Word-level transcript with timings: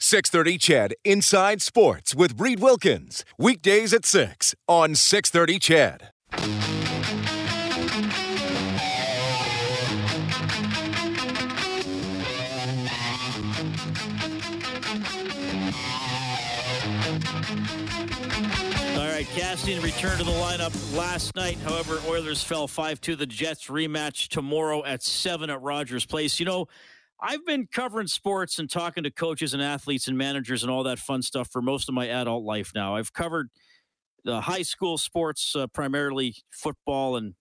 630 0.00 0.58
CHED 0.58 0.94
Inside 1.04 1.60
Sports 1.60 2.14
with 2.14 2.40
Reid 2.40 2.60
Wilkins. 2.60 3.24
Weekdays 3.36 3.92
at 3.92 4.04
6 4.04 4.54
on 4.68 4.94
630 4.94 5.58
CHED. 5.58 6.10
All 18.96 19.06
right, 19.08 19.26
Kassian 19.34 19.82
returned 19.82 20.18
to 20.18 20.24
the 20.24 20.30
lineup 20.30 20.96
last 20.96 21.34
night. 21.34 21.58
However, 21.64 21.98
Oilers 22.06 22.44
fell 22.44 22.68
5 22.68 23.00
2. 23.00 23.16
The 23.16 23.26
Jets 23.26 23.66
rematch 23.66 24.28
tomorrow 24.28 24.84
at 24.84 25.02
7 25.02 25.50
at 25.50 25.60
Rogers 25.60 26.06
Place. 26.06 26.38
You 26.38 26.46
know, 26.46 26.68
I've 27.20 27.44
been 27.44 27.66
covering 27.66 28.06
sports 28.06 28.58
and 28.58 28.70
talking 28.70 29.02
to 29.04 29.10
coaches 29.10 29.52
and 29.52 29.62
athletes 29.62 30.06
and 30.06 30.16
managers 30.16 30.62
and 30.62 30.70
all 30.70 30.84
that 30.84 30.98
fun 30.98 31.22
stuff 31.22 31.50
for 31.50 31.60
most 31.60 31.88
of 31.88 31.94
my 31.94 32.06
adult 32.06 32.44
life 32.44 32.72
now. 32.74 32.94
I've 32.94 33.12
covered 33.12 33.48
the 34.24 34.40
high 34.40 34.62
school 34.62 34.98
sports, 34.98 35.56
uh, 35.56 35.66
primarily 35.66 36.36
football 36.50 37.16
and 37.16 37.34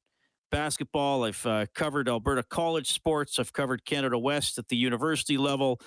basketball. 0.50 1.26
I've 1.26 1.46
uh, 1.46 1.66
covered 1.76 2.10
Alberta 2.10 2.44
college 2.44 2.92
sports. 2.92 3.38
I've 3.38 3.54
covered 3.54 3.86
Canada 3.86 4.18
West 4.18 4.58
at 4.58 4.68
the 4.70 4.78
university 4.78 5.38
level. 5.38 5.80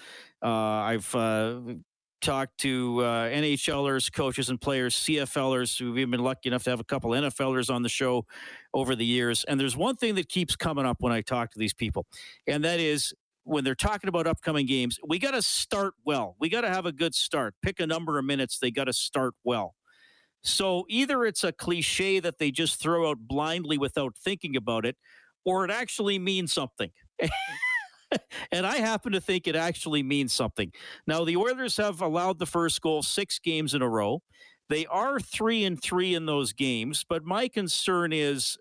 Uh, 0.42 0.48
I've 0.48 1.14
uh, 1.14 1.60
talked 2.20 2.58
to 2.58 3.00
uh, 3.00 3.28
NHLers, 3.30 4.12
coaches 4.12 4.50
and 4.50 4.60
players, 4.60 4.94
CFLers. 4.94 5.80
We've 5.80 6.10
been 6.10 6.20
lucky 6.20 6.48
enough 6.48 6.62
to 6.64 6.70
have 6.70 6.80
a 6.80 6.84
couple 6.84 7.10
NFLers 7.10 7.74
on 7.74 7.82
the 7.82 7.88
show 7.88 8.26
over 8.74 8.94
the 8.94 9.06
years. 9.06 9.44
And 9.44 9.58
there's 9.58 9.76
one 9.76 9.96
thing 9.96 10.14
that 10.16 10.28
keeps 10.28 10.54
coming 10.54 10.86
up 10.86 10.98
when 11.00 11.12
I 11.12 11.22
talk 11.22 11.50
to 11.52 11.58
these 11.58 11.74
people, 11.74 12.06
and 12.46 12.62
that 12.64 12.78
is 12.78 13.14
when 13.44 13.64
they're 13.64 13.74
talking 13.74 14.08
about 14.08 14.26
upcoming 14.26 14.66
games, 14.66 14.98
we 15.06 15.18
got 15.18 15.32
to 15.32 15.42
start 15.42 15.94
well. 16.04 16.36
We 16.38 16.48
got 16.48 16.62
to 16.62 16.68
have 16.68 16.86
a 16.86 16.92
good 16.92 17.14
start. 17.14 17.54
Pick 17.62 17.80
a 17.80 17.86
number 17.86 18.18
of 18.18 18.24
minutes. 18.24 18.58
They 18.58 18.70
got 18.70 18.84
to 18.84 18.92
start 18.92 19.34
well. 19.44 19.74
So 20.42 20.86
either 20.88 21.24
it's 21.24 21.44
a 21.44 21.52
cliche 21.52 22.20
that 22.20 22.38
they 22.38 22.50
just 22.50 22.80
throw 22.80 23.10
out 23.10 23.18
blindly 23.20 23.78
without 23.78 24.16
thinking 24.16 24.56
about 24.56 24.86
it, 24.86 24.96
or 25.44 25.64
it 25.64 25.70
actually 25.70 26.18
means 26.18 26.52
something. 26.52 26.90
and 28.52 28.66
I 28.66 28.76
happen 28.78 29.12
to 29.12 29.20
think 29.20 29.46
it 29.46 29.56
actually 29.56 30.02
means 30.02 30.32
something. 30.32 30.72
Now, 31.06 31.24
the 31.24 31.36
Oilers 31.36 31.76
have 31.76 32.00
allowed 32.00 32.38
the 32.38 32.46
first 32.46 32.80
goal 32.80 33.02
six 33.02 33.38
games 33.38 33.74
in 33.74 33.82
a 33.82 33.88
row. 33.88 34.22
They 34.68 34.86
are 34.86 35.18
three 35.18 35.64
and 35.64 35.80
three 35.80 36.14
in 36.14 36.26
those 36.26 36.52
games, 36.52 37.04
but 37.08 37.24
my 37.24 37.48
concern 37.48 38.12
is 38.12 38.56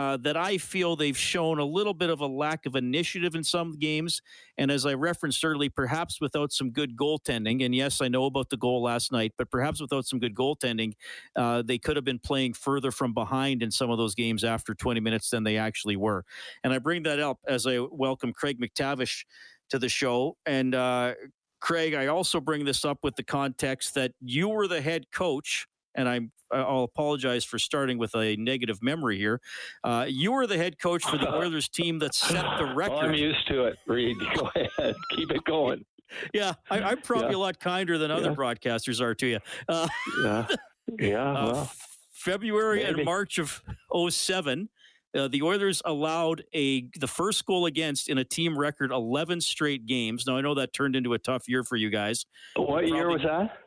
uh, 0.00 0.16
that 0.16 0.34
I 0.34 0.56
feel 0.56 0.96
they've 0.96 1.16
shown 1.16 1.58
a 1.58 1.64
little 1.64 1.92
bit 1.92 2.08
of 2.08 2.20
a 2.20 2.26
lack 2.26 2.64
of 2.64 2.74
initiative 2.74 3.34
in 3.34 3.44
some 3.44 3.78
games. 3.78 4.22
And 4.56 4.70
as 4.70 4.86
I 4.86 4.94
referenced 4.94 5.44
earlier, 5.44 5.68
perhaps 5.68 6.22
without 6.22 6.52
some 6.52 6.70
good 6.70 6.96
goaltending, 6.96 7.62
and 7.62 7.74
yes, 7.74 8.00
I 8.00 8.08
know 8.08 8.24
about 8.24 8.48
the 8.48 8.56
goal 8.56 8.82
last 8.82 9.12
night, 9.12 9.34
but 9.36 9.50
perhaps 9.50 9.78
without 9.78 10.06
some 10.06 10.18
good 10.18 10.34
goaltending, 10.34 10.94
uh, 11.36 11.60
they 11.60 11.76
could 11.76 11.96
have 11.96 12.04
been 12.04 12.18
playing 12.18 12.54
further 12.54 12.90
from 12.90 13.12
behind 13.12 13.62
in 13.62 13.70
some 13.70 13.90
of 13.90 13.98
those 13.98 14.14
games 14.14 14.42
after 14.42 14.74
20 14.74 15.00
minutes 15.00 15.28
than 15.28 15.44
they 15.44 15.58
actually 15.58 15.96
were. 15.96 16.24
And 16.64 16.72
I 16.72 16.78
bring 16.78 17.02
that 17.02 17.20
up 17.20 17.38
as 17.46 17.66
I 17.66 17.78
welcome 17.78 18.32
Craig 18.32 18.58
MacTavish 18.58 19.24
to 19.68 19.78
the 19.78 19.90
show. 19.90 20.38
And 20.46 20.74
uh, 20.74 21.12
Craig, 21.60 21.92
I 21.92 22.06
also 22.06 22.40
bring 22.40 22.64
this 22.64 22.86
up 22.86 23.00
with 23.02 23.16
the 23.16 23.22
context 23.22 23.94
that 23.96 24.12
you 24.22 24.48
were 24.48 24.66
the 24.66 24.80
head 24.80 25.04
coach 25.12 25.66
and 25.94 26.08
I'm 26.08 26.32
I'll 26.52 26.82
apologize 26.82 27.44
for 27.44 27.58
starting 27.58 27.98
with 27.98 28.14
a 28.14 28.36
negative 28.36 28.82
memory 28.82 29.18
here. 29.18 29.40
Uh, 29.84 30.06
you 30.08 30.32
were 30.32 30.46
the 30.46 30.56
head 30.56 30.80
coach 30.80 31.04
for 31.04 31.16
the 31.16 31.32
Oilers 31.34 31.68
team 31.68 31.98
that 32.00 32.14
set 32.14 32.44
the 32.58 32.72
record. 32.74 32.94
Oh, 32.94 33.00
I'm 33.00 33.14
used 33.14 33.46
to 33.48 33.66
it, 33.66 33.76
Reid. 33.86 34.16
Go 34.34 34.50
ahead, 34.54 34.96
keep 35.14 35.30
it 35.30 35.44
going. 35.44 35.84
Yeah, 36.34 36.54
I, 36.68 36.92
am 36.92 37.02
probably 37.02 37.30
yeah. 37.30 37.36
a 37.36 37.38
lot 37.38 37.60
kinder 37.60 37.96
than 37.96 38.10
other 38.10 38.30
yeah. 38.30 38.34
broadcasters 38.34 39.00
are 39.00 39.14
to 39.14 39.26
you. 39.26 39.38
Uh, 39.68 39.86
yeah, 40.24 40.46
yeah. 40.98 41.32
Uh, 41.32 41.52
well, 41.52 41.72
February 42.12 42.82
maybe. 42.82 42.88
and 42.88 43.04
March 43.04 43.38
of 43.38 43.62
07, 44.08 44.68
uh, 45.16 45.28
the 45.28 45.42
Oilers 45.42 45.82
allowed 45.84 46.42
a 46.52 46.88
the 46.98 47.06
first 47.06 47.46
goal 47.46 47.66
against 47.66 48.08
in 48.08 48.18
a 48.18 48.24
team 48.24 48.58
record 48.58 48.90
11 48.90 49.40
straight 49.40 49.86
games. 49.86 50.26
Now 50.26 50.36
I 50.36 50.40
know 50.40 50.54
that 50.54 50.72
turned 50.72 50.96
into 50.96 51.14
a 51.14 51.18
tough 51.18 51.48
year 51.48 51.62
for 51.62 51.76
you 51.76 51.90
guys. 51.90 52.26
What 52.56 52.66
probably, 52.66 52.88
year 52.90 53.08
was 53.08 53.22
that? 53.22 53.58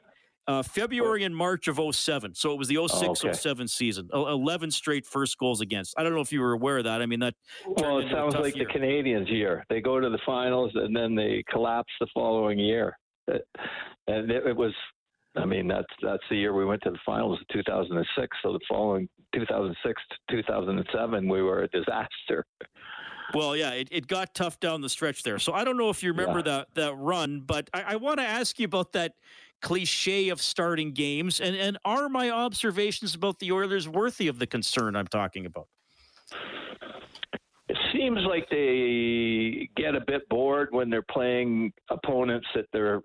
Uh, 0.45 0.61
February 0.61 1.23
and 1.23 1.35
March 1.35 1.69
of 1.69 1.79
07. 1.95 2.35
So 2.35 2.51
it 2.51 2.57
was 2.57 2.67
the 2.67 2.75
06 2.75 2.91
oh, 3.03 3.11
okay. 3.11 3.33
07 3.33 3.67
season. 3.67 4.09
11 4.13 4.71
straight 4.71 5.05
first 5.05 5.37
goals 5.37 5.61
against. 5.61 5.93
I 5.97 6.03
don't 6.03 6.13
know 6.13 6.21
if 6.21 6.33
you 6.33 6.41
were 6.41 6.51
aware 6.51 6.79
of 6.79 6.83
that. 6.83 7.01
I 7.01 7.05
mean, 7.05 7.21
that. 7.21 7.35
Well, 7.65 7.99
it 7.99 8.07
sounds 8.11 8.35
like 8.35 8.55
year. 8.55 8.65
the 8.65 8.73
Canadians' 8.73 9.29
year. 9.29 9.65
They 9.69 9.79
go 9.79 10.01
to 10.01 10.09
the 10.09 10.19
finals 10.25 10.71
and 10.75 10.93
then 10.93 11.15
they 11.15 11.43
collapse 11.49 11.91
the 12.01 12.07
following 12.13 12.59
year. 12.59 12.97
And 13.27 13.39
it, 14.29 14.45
it 14.45 14.55
was, 14.55 14.73
I 15.37 15.45
mean, 15.45 15.67
that's 15.67 15.87
that's 16.01 16.23
the 16.29 16.35
year 16.35 16.53
we 16.53 16.65
went 16.65 16.81
to 16.83 16.91
the 16.91 16.99
finals 17.05 17.39
in 17.39 17.57
2006. 17.57 18.37
So 18.43 18.51
the 18.51 18.59
following 18.67 19.07
2006 19.33 20.01
to 20.29 20.35
2007, 20.35 21.29
we 21.29 21.41
were 21.41 21.63
a 21.63 21.67
disaster. 21.69 22.45
Well, 23.33 23.55
yeah, 23.55 23.71
it, 23.71 23.87
it 23.91 24.07
got 24.07 24.35
tough 24.35 24.59
down 24.59 24.81
the 24.81 24.89
stretch 24.89 25.23
there. 25.23 25.39
So 25.39 25.53
I 25.53 25.63
don't 25.63 25.77
know 25.77 25.89
if 25.89 26.03
you 26.03 26.11
remember 26.11 26.39
yeah. 26.39 26.57
that 26.57 26.67
that 26.75 26.95
run, 26.95 27.41
but 27.41 27.69
I, 27.73 27.81
I 27.81 27.95
want 27.95 28.19
to 28.19 28.25
ask 28.25 28.59
you 28.59 28.65
about 28.65 28.91
that 28.93 29.13
cliche 29.63 30.29
of 30.29 30.39
starting 30.39 30.91
games? 30.91 31.41
And, 31.41 31.55
and 31.55 31.79
are 31.83 32.07
my 32.09 32.29
observations 32.29 33.15
about 33.15 33.39
the 33.39 33.51
Oilers 33.51 33.89
worthy 33.89 34.27
of 34.27 34.37
the 34.37 34.45
concern 34.45 34.95
I'm 34.95 35.07
talking 35.07 35.47
about? 35.47 35.67
It 37.69 37.77
seems 37.91 38.19
like 38.27 38.47
they 38.51 39.69
get 39.75 39.95
a 39.95 40.01
bit 40.05 40.29
bored 40.29 40.67
when 40.71 40.91
they're 40.91 41.01
playing 41.01 41.73
opponents 41.89 42.45
that 42.53 42.65
they're, 42.71 43.01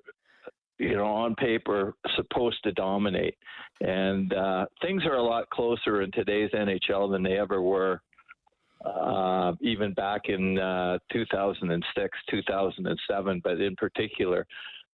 you 0.78 0.96
know, 0.96 1.06
on 1.06 1.34
paper 1.36 1.94
supposed 2.16 2.62
to 2.64 2.72
dominate. 2.72 3.36
And 3.80 4.34
uh, 4.34 4.66
things 4.82 5.04
are 5.06 5.14
a 5.14 5.22
lot 5.22 5.48
closer 5.48 6.02
in 6.02 6.10
today's 6.10 6.50
NHL 6.50 7.10
than 7.10 7.22
they 7.22 7.38
ever 7.38 7.62
were 7.62 8.02
uh, 8.84 9.52
even 9.60 9.92
back 9.94 10.22
in 10.26 10.58
uh, 10.58 10.98
2006, 11.12 12.19
2007, 12.30 13.40
but 13.42 13.60
in 13.60 13.75
particular, 13.76 14.46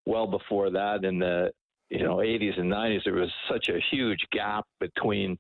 well 0.07 0.27
before 0.27 0.71
that 0.71 1.05
in 1.05 1.19
the 1.19 1.51
you 1.91 2.03
know 2.03 2.17
80s 2.17 2.59
and 2.59 2.71
90s 2.71 3.05
there 3.05 3.15
was 3.15 3.33
such 3.51 3.69
a 3.69 3.79
huge 3.91 4.21
gap 4.33 4.65
between 4.81 5.39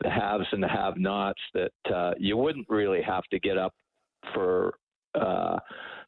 the 0.00 0.10
haves 0.10 0.46
and 0.52 0.62
the 0.62 0.68
have-nots 0.68 1.40
that 1.54 1.92
uh, 1.94 2.12
you 2.18 2.36
wouldn't 2.36 2.68
really 2.68 3.02
have 3.02 3.24
to 3.24 3.40
get 3.40 3.58
up 3.58 3.74
for 4.32 4.74
uh, 5.14 5.58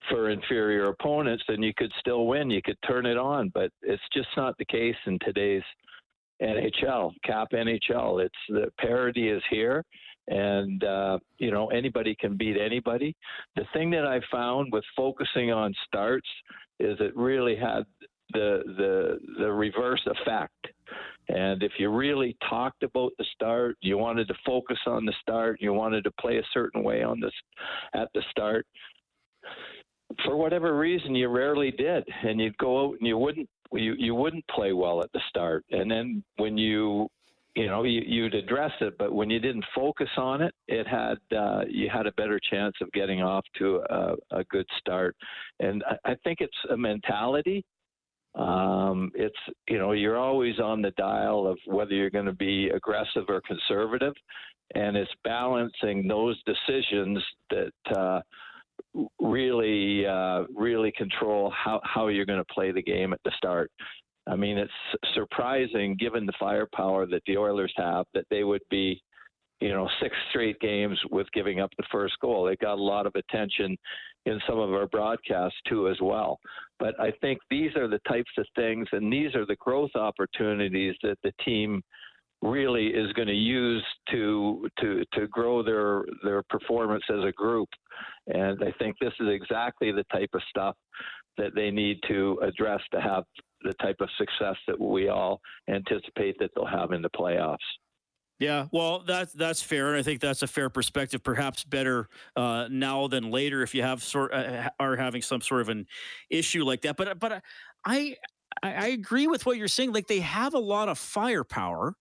for 0.08 0.30
inferior 0.30 0.88
opponents, 0.88 1.42
and 1.48 1.62
you 1.62 1.72
could 1.76 1.92
still 2.00 2.26
win. 2.26 2.50
You 2.50 2.62
could 2.62 2.78
turn 2.86 3.06
it 3.06 3.18
on, 3.18 3.50
but 3.54 3.70
it's 3.82 4.02
just 4.14 4.28
not 4.36 4.56
the 4.58 4.64
case 4.64 4.96
in 5.06 5.18
today's 5.24 5.62
NHL, 6.42 7.12
cap 7.24 7.48
NHL. 7.52 8.24
It's 8.24 8.34
the 8.48 8.72
parity 8.78 9.28
is 9.28 9.42
here, 9.50 9.84
and 10.28 10.82
uh, 10.84 11.18
you 11.38 11.50
know 11.50 11.68
anybody 11.68 12.16
can 12.18 12.36
beat 12.36 12.56
anybody. 12.56 13.14
The 13.56 13.64
thing 13.72 13.90
that 13.90 14.06
I 14.06 14.20
found 14.30 14.72
with 14.72 14.84
focusing 14.96 15.52
on 15.52 15.74
starts 15.86 16.28
is 16.80 16.96
it 17.00 17.16
really 17.16 17.56
had 17.56 17.84
the 18.32 18.62
the 18.76 19.18
the 19.38 19.50
reverse 19.50 20.06
effect. 20.06 20.66
And 21.28 21.62
if 21.62 21.72
you 21.78 21.90
really 21.90 22.36
talked 22.48 22.82
about 22.82 23.12
the 23.18 23.24
start, 23.34 23.76
you 23.80 23.96
wanted 23.98 24.26
to 24.28 24.34
focus 24.44 24.78
on 24.86 25.04
the 25.04 25.12
start, 25.20 25.60
you 25.60 25.72
wanted 25.72 26.02
to 26.04 26.10
play 26.20 26.38
a 26.38 26.42
certain 26.52 26.82
way 26.82 27.02
on 27.04 27.20
this 27.20 27.32
at 27.94 28.08
the 28.14 28.22
start. 28.30 28.66
For 30.24 30.36
whatever 30.36 30.76
reason, 30.76 31.14
you 31.14 31.28
rarely 31.28 31.70
did, 31.70 32.02
and 32.24 32.40
you'd 32.40 32.58
go 32.58 32.84
out 32.84 32.96
and 32.98 33.06
you 33.06 33.16
wouldn't 33.16 33.48
you 33.72 33.94
you 33.98 34.14
wouldn't 34.14 34.46
play 34.48 34.72
well 34.72 35.02
at 35.02 35.12
the 35.12 35.20
start. 35.28 35.64
And 35.70 35.90
then 35.90 36.24
when 36.36 36.58
you 36.58 37.08
you 37.60 37.66
know 37.66 37.84
you, 37.84 38.02
you'd 38.06 38.34
address 38.34 38.72
it, 38.80 38.94
but 38.98 39.12
when 39.12 39.30
you 39.30 39.40
didn't 39.40 39.64
focus 39.74 40.10
on 40.16 40.42
it, 40.42 40.54
it 40.68 40.86
had 40.86 41.18
uh, 41.36 41.62
you 41.68 41.88
had 41.92 42.06
a 42.06 42.12
better 42.12 42.40
chance 42.50 42.74
of 42.80 42.90
getting 42.92 43.22
off 43.22 43.44
to 43.58 43.82
a, 43.90 44.14
a 44.30 44.44
good 44.44 44.66
start. 44.78 45.14
And 45.60 45.82
I, 45.84 46.12
I 46.12 46.14
think 46.24 46.38
it's 46.40 46.56
a 46.70 46.76
mentality 46.76 47.64
um, 48.34 49.10
it's 49.14 49.36
you 49.68 49.78
know 49.78 49.92
you're 49.92 50.18
always 50.18 50.58
on 50.60 50.82
the 50.82 50.92
dial 50.92 51.46
of 51.46 51.58
whether 51.66 51.92
you're 51.92 52.10
going 52.10 52.26
to 52.26 52.32
be 52.32 52.68
aggressive 52.68 53.24
or 53.28 53.40
conservative, 53.40 54.14
and 54.74 54.96
it's 54.96 55.10
balancing 55.24 56.06
those 56.06 56.40
decisions 56.44 57.22
that 57.50 57.96
uh, 57.96 58.20
really 59.20 60.06
uh, 60.06 60.44
really 60.54 60.92
control 60.92 61.50
how 61.50 61.80
how 61.82 62.06
you're 62.06 62.26
going 62.26 62.38
to 62.38 62.54
play 62.54 62.70
the 62.70 62.82
game 62.82 63.12
at 63.12 63.20
the 63.24 63.32
start. 63.36 63.70
I 64.26 64.36
mean, 64.36 64.58
it's 64.58 64.72
surprising 65.14 65.96
given 65.98 66.26
the 66.26 66.32
firepower 66.38 67.06
that 67.06 67.22
the 67.26 67.36
Oilers 67.36 67.72
have 67.76 68.06
that 68.14 68.26
they 68.30 68.44
would 68.44 68.62
be, 68.70 69.02
you 69.60 69.70
know, 69.70 69.88
six 70.00 70.14
straight 70.30 70.58
games 70.60 70.98
with 71.10 71.26
giving 71.32 71.60
up 71.60 71.70
the 71.76 71.86
first 71.90 72.14
goal. 72.20 72.44
They 72.44 72.56
got 72.56 72.78
a 72.78 72.82
lot 72.82 73.06
of 73.06 73.14
attention 73.14 73.76
in 74.26 74.40
some 74.48 74.58
of 74.58 74.72
our 74.72 74.86
broadcasts 74.86 75.58
too 75.68 75.88
as 75.88 75.96
well. 76.00 76.38
But 76.78 76.98
I 77.00 77.12
think 77.20 77.40
these 77.50 77.74
are 77.76 77.88
the 77.88 78.00
types 78.08 78.30
of 78.38 78.46
things 78.54 78.86
and 78.92 79.12
these 79.12 79.34
are 79.34 79.46
the 79.46 79.56
growth 79.56 79.94
opportunities 79.94 80.94
that 81.02 81.18
the 81.22 81.32
team 81.44 81.82
really 82.42 82.88
is 82.88 83.12
going 83.12 83.28
to 83.28 83.34
use 83.34 83.84
to 84.10 84.66
to 84.80 85.04
to 85.12 85.26
grow 85.28 85.62
their 85.62 86.04
their 86.24 86.42
performance 86.48 87.04
as 87.10 87.24
a 87.24 87.32
group. 87.32 87.68
And 88.28 88.62
I 88.62 88.72
think 88.78 88.96
this 88.98 89.12
is 89.20 89.28
exactly 89.28 89.92
the 89.92 90.04
type 90.10 90.30
of 90.32 90.40
stuff 90.48 90.76
that 91.36 91.54
they 91.54 91.70
need 91.70 91.98
to 92.08 92.38
address 92.42 92.80
to 92.92 93.00
have 93.00 93.24
the 93.62 93.74
type 93.74 93.96
of 94.00 94.08
success 94.18 94.56
that 94.66 94.80
we 94.80 95.08
all 95.08 95.40
anticipate 95.68 96.38
that 96.38 96.50
they'll 96.54 96.66
have 96.66 96.92
in 96.92 97.02
the 97.02 97.10
playoffs. 97.10 97.58
Yeah, 98.38 98.68
well, 98.72 99.00
that's 99.06 99.34
that's 99.34 99.60
fair, 99.60 99.88
and 99.88 99.98
I 99.98 100.02
think 100.02 100.20
that's 100.20 100.42
a 100.42 100.46
fair 100.46 100.70
perspective. 100.70 101.22
Perhaps 101.22 101.64
better 101.64 102.08
uh, 102.36 102.68
now 102.70 103.06
than 103.06 103.30
later 103.30 103.62
if 103.62 103.74
you 103.74 103.82
have 103.82 104.02
sort 104.02 104.32
uh, 104.32 104.70
are 104.80 104.96
having 104.96 105.20
some 105.20 105.42
sort 105.42 105.60
of 105.60 105.68
an 105.68 105.86
issue 106.30 106.64
like 106.64 106.80
that. 106.82 106.96
But 106.96 107.18
but 107.18 107.42
I 107.84 108.16
I 108.62 108.88
agree 108.88 109.26
with 109.26 109.44
what 109.44 109.58
you're 109.58 109.68
saying. 109.68 109.92
Like 109.92 110.06
they 110.06 110.20
have 110.20 110.54
a 110.54 110.58
lot 110.58 110.88
of 110.88 110.98
firepower 110.98 111.96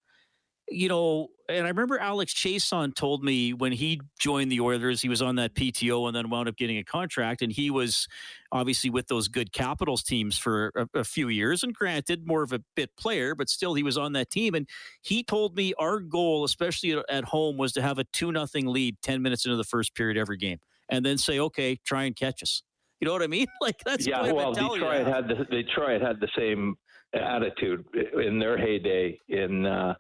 you 0.72 0.88
know, 0.88 1.30
and 1.48 1.66
I 1.66 1.70
remember 1.70 1.98
Alex 1.98 2.34
Chiasson 2.34 2.94
told 2.94 3.24
me 3.24 3.54
when 3.54 3.72
he 3.72 4.02
joined 4.20 4.52
the 4.52 4.60
Oilers, 4.60 5.02
he 5.02 5.10
was 5.10 5.22
on 5.22 5.36
that 5.38 5.56
PTO 5.56 6.08
and 6.08 6.16
then 6.16 6.30
wound 6.30 6.48
up 6.48 6.56
getting 6.58 6.78
a 6.78 6.84
contract. 6.84 7.42
And 7.42 7.52
he 7.52 7.72
was 7.72 8.08
obviously 8.52 8.90
with 8.90 9.08
those 9.08 9.28
good 9.28 9.52
Capitals 9.52 10.04
teams 10.04 10.38
for 10.38 10.72
a, 10.76 11.00
a, 11.00 11.04
few 11.04 11.28
years. 11.28 11.64
And 11.64 11.74
granted, 11.74 12.28
more 12.28 12.44
of 12.44 12.54
a 12.54 12.62
bit 12.76 12.96
player, 12.98 13.34
but 13.34 13.50
still 13.50 13.74
he 13.74 13.84
was 13.84 13.98
on 13.98 14.14
that 14.14 14.30
team. 14.30 14.54
And 14.54 14.68
he 15.02 15.24
told 15.24 15.56
me 15.56 15.74
our 15.80 16.00
goal, 16.00 16.44
especially 16.44 17.02
at 17.10 17.24
home, 17.26 17.58
was 17.58 17.72
to 17.74 17.82
have 17.82 17.98
a 17.98 18.04
2 18.04 18.32
nothing 18.32 18.68
lead 18.68 19.02
10 19.02 19.22
minutes 19.22 19.46
into 19.46 19.58
the 19.58 19.64
first 19.64 19.96
period 19.96 20.18
every 20.18 20.38
game 20.38 20.60
and 20.90 21.06
then 21.06 21.18
say, 21.18 21.40
okay, 21.40 21.78
try 21.84 22.04
and 22.04 22.16
catch 22.16 22.44
us. 22.44 22.62
You 23.00 23.08
know 23.08 23.14
what 23.14 23.24
I 23.24 23.28
mean? 23.28 23.48
Like 23.62 23.78
that's 23.86 24.08
yeah. 24.08 24.32
Well, 24.32 24.54
Detroit 24.54 25.08
had 25.08 25.28
the 25.28 25.46
Detroit 25.46 26.02
had 26.02 26.20
the 26.20 26.30
same 26.38 26.76
attitude 27.14 27.86
in 28.24 28.40
their 28.40 28.58
heyday 28.58 29.20
in 29.28 29.66
uh, 29.66 29.94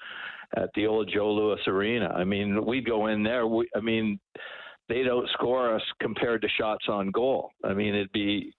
at 0.57 0.69
the 0.75 0.87
old 0.87 1.09
Joe 1.13 1.31
Louis 1.31 1.59
Arena. 1.67 2.07
I 2.15 2.23
mean, 2.23 2.65
we'd 2.65 2.85
go 2.85 3.07
in 3.07 3.23
there. 3.23 3.47
We, 3.47 3.67
I 3.75 3.79
mean, 3.79 4.19
they 4.87 5.03
don't 5.03 5.29
score 5.33 5.73
us 5.73 5.81
compared 6.01 6.41
to 6.41 6.47
shots 6.57 6.85
on 6.89 7.11
goal. 7.11 7.51
I 7.63 7.73
mean, 7.73 7.93
it'd 7.93 8.11
be 8.11 8.53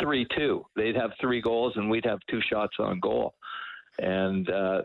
three 0.00 0.26
two. 0.36 0.64
They'd 0.76 0.96
have 0.96 1.10
three 1.20 1.42
goals, 1.42 1.72
and 1.76 1.90
we'd 1.90 2.04
have 2.04 2.20
two 2.30 2.40
shots 2.48 2.76
on 2.78 3.00
goal. 3.00 3.34
And 3.98 4.48
uh, 4.48 4.82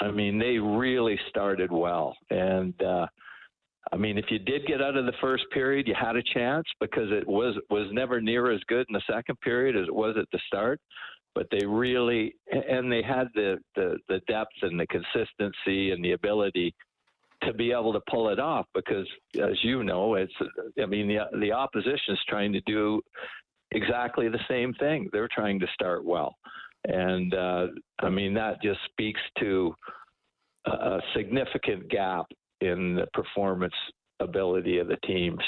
I 0.00 0.10
mean, 0.10 0.38
they 0.38 0.58
really 0.58 1.18
started 1.30 1.72
well. 1.72 2.16
And 2.30 2.74
uh, 2.82 3.06
I 3.92 3.96
mean, 3.96 4.18
if 4.18 4.26
you 4.30 4.38
did 4.38 4.66
get 4.66 4.82
out 4.82 4.96
of 4.96 5.06
the 5.06 5.12
first 5.20 5.44
period, 5.52 5.88
you 5.88 5.94
had 5.98 6.16
a 6.16 6.22
chance 6.34 6.66
because 6.80 7.10
it 7.10 7.26
was 7.26 7.56
was 7.70 7.88
never 7.92 8.20
near 8.20 8.52
as 8.52 8.60
good 8.68 8.86
in 8.88 8.94
the 8.94 9.02
second 9.10 9.40
period 9.40 9.76
as 9.76 9.88
it 9.88 9.94
was 9.94 10.16
at 10.18 10.26
the 10.32 10.40
start 10.46 10.80
but 11.34 11.46
they 11.50 11.64
really 11.66 12.34
and 12.50 12.90
they 12.90 13.02
had 13.02 13.28
the, 13.34 13.58
the 13.74 13.98
the 14.08 14.20
depth 14.28 14.52
and 14.62 14.78
the 14.78 14.86
consistency 14.86 15.92
and 15.92 16.04
the 16.04 16.12
ability 16.12 16.74
to 17.42 17.52
be 17.52 17.72
able 17.72 17.92
to 17.92 18.00
pull 18.08 18.28
it 18.28 18.38
off 18.38 18.66
because 18.74 19.06
as 19.42 19.62
you 19.62 19.82
know 19.82 20.14
it's 20.14 20.32
i 20.82 20.86
mean 20.86 21.08
the 21.08 21.18
the 21.40 21.52
opposition 21.52 22.14
is 22.14 22.20
trying 22.28 22.52
to 22.52 22.60
do 22.62 23.00
exactly 23.74 24.28
the 24.28 24.40
same 24.48 24.74
thing. 24.74 25.08
They're 25.12 25.30
trying 25.34 25.58
to 25.60 25.66
start 25.72 26.04
well. 26.04 26.36
And 26.84 27.34
uh, 27.34 27.66
i 28.00 28.08
mean 28.08 28.34
that 28.34 28.62
just 28.62 28.80
speaks 28.90 29.20
to 29.38 29.74
a 30.66 31.00
significant 31.16 31.88
gap 31.88 32.26
in 32.60 32.94
the 32.94 33.06
performance 33.14 33.74
ability 34.20 34.78
of 34.78 34.86
the 34.86 34.98
teams 35.04 35.42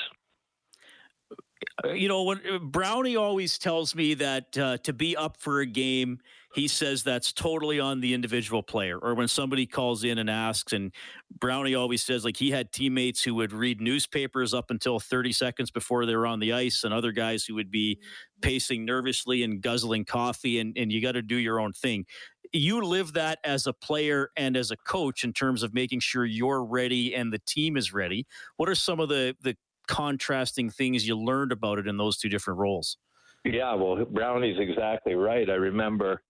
you 1.95 2.09
know, 2.09 2.23
when 2.23 2.41
uh, 2.51 2.59
Brownie 2.59 3.17
always 3.17 3.59
tells 3.59 3.95
me 3.95 4.15
that 4.15 4.59
uh, 4.59 4.77
to 4.79 4.93
be 4.93 5.17
up 5.17 5.37
for 5.39 5.61
a 5.61 5.67
game, 5.67 6.19
he 6.55 6.69
says 6.69 7.03
that's 7.03 7.33
totally 7.33 7.81
on 7.81 8.01
the 8.01 8.15
individual 8.15 8.63
player. 8.63 8.97
Or 8.99 9.15
when 9.15 9.27
somebody 9.27 9.67
calls 9.67 10.05
in 10.05 10.19
and 10.19 10.31
asks, 10.31 10.73
and 10.73 10.93
Brownie 11.39 11.75
always 11.75 12.03
says 12.03 12.25
like 12.25 12.37
he 12.37 12.51
had 12.51 12.73
teammates 12.73 13.23
who 13.23 13.35
would 13.35 13.53
read 13.53 13.81
newspapers 13.81 14.55
up 14.55 14.71
until 14.71 15.01
30 15.01 15.33
seconds 15.33 15.71
before 15.71 16.07
they 16.07 16.15
were 16.15 16.27
on 16.27 16.39
the 16.39 16.53
ice, 16.53 16.85
and 16.85 16.95
other 16.95 17.13
guys 17.13 17.45
who 17.45 17.55
would 17.55 17.71
be 17.71 17.99
pacing 18.41 18.85
nervously 18.85 19.43
and 19.43 19.61
guzzling 19.61 20.05
coffee, 20.05 20.61
and, 20.61 20.77
and 20.79 20.93
you 20.93 21.03
got 21.03 21.13
to 21.13 21.23
do 21.23 21.37
your 21.37 21.61
own 21.61 21.73
thing. 21.73 22.07
You 22.53 22.85
live 22.85 23.15
that 23.15 23.41
as 23.43 23.67
a 23.67 23.73
player 23.73 24.31
and 24.37 24.57
as 24.57 24.71
a 24.71 24.77
coach 24.77 25.25
in 25.25 25.33
terms 25.33 25.65
of 25.65 25.75
making 25.75 26.01
sure 26.01 26.25
you're 26.25 26.65
ready 26.65 27.15
and 27.15 27.33
the 27.33 27.41
team 27.41 27.77
is 27.77 27.93
ready. 27.93 28.27
What 28.59 28.69
are 28.69 28.77
some 28.77 29.01
of 29.01 29.09
the 29.09 29.35
the 29.43 29.57
contrasting 29.87 30.71
things 30.71 31.07
you 31.07 31.19
learned 31.19 31.53
about 31.53 31.79
it 31.79 31.87
in 31.87 31.97
those 31.97 32.17
two 32.17 32.29
different 32.29 32.59
roles. 32.59 32.97
Yeah, 33.45 33.75
well, 33.75 34.05
Brownie's 34.05 34.59
exactly 34.59 35.15
right. 35.15 35.49
I 35.51 35.55
remember, 35.55 36.23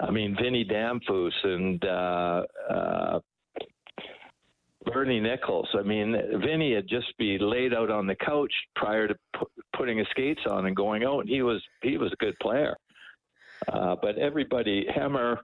I 0.00 0.10
mean, 0.10 0.36
Vinny 0.40 0.64
Damphousse 0.64 1.44
and 1.44 1.84
uh, 1.84 2.42
uh, 2.70 3.20
Bernie 4.84 5.20
Nicholls. 5.20 5.68
I 5.74 5.82
mean, 5.82 6.16
Vinny 6.44 6.74
had 6.74 6.88
just 6.88 7.16
be 7.18 7.38
laid 7.38 7.74
out 7.74 7.90
on 7.90 8.06
the 8.06 8.14
couch 8.14 8.52
prior 8.76 9.08
to 9.08 9.14
pu- 9.36 9.50
putting 9.76 9.98
his 9.98 10.06
skates 10.10 10.42
on 10.48 10.66
and 10.66 10.76
going 10.76 11.04
out. 11.04 11.20
And 11.20 11.28
he 11.28 11.42
was 11.42 11.62
he 11.82 11.98
was 11.98 12.12
a 12.12 12.24
good 12.24 12.34
player, 12.40 12.76
uh, 13.72 13.96
but 14.00 14.16
everybody 14.18 14.86
Hemmer. 14.94 15.38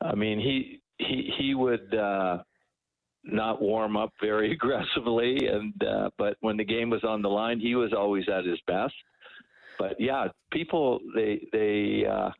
I 0.00 0.14
mean, 0.14 0.38
he 0.38 0.80
he 0.98 1.32
he 1.38 1.54
would. 1.54 1.94
Uh, 1.94 2.38
not 3.24 3.60
warm 3.60 3.96
up 3.96 4.12
very 4.20 4.52
aggressively, 4.54 5.46
and 5.46 5.74
uh, 5.82 6.10
but 6.18 6.36
when 6.40 6.56
the 6.56 6.64
game 6.64 6.90
was 6.90 7.04
on 7.04 7.22
the 7.22 7.28
line, 7.28 7.60
he 7.60 7.74
was 7.74 7.92
always 7.92 8.28
at 8.28 8.44
his 8.44 8.58
best. 8.66 8.94
But 9.78 10.00
yeah, 10.00 10.28
people 10.50 11.00
they 11.14 11.46
they 11.52 12.04
uh, 12.06 12.30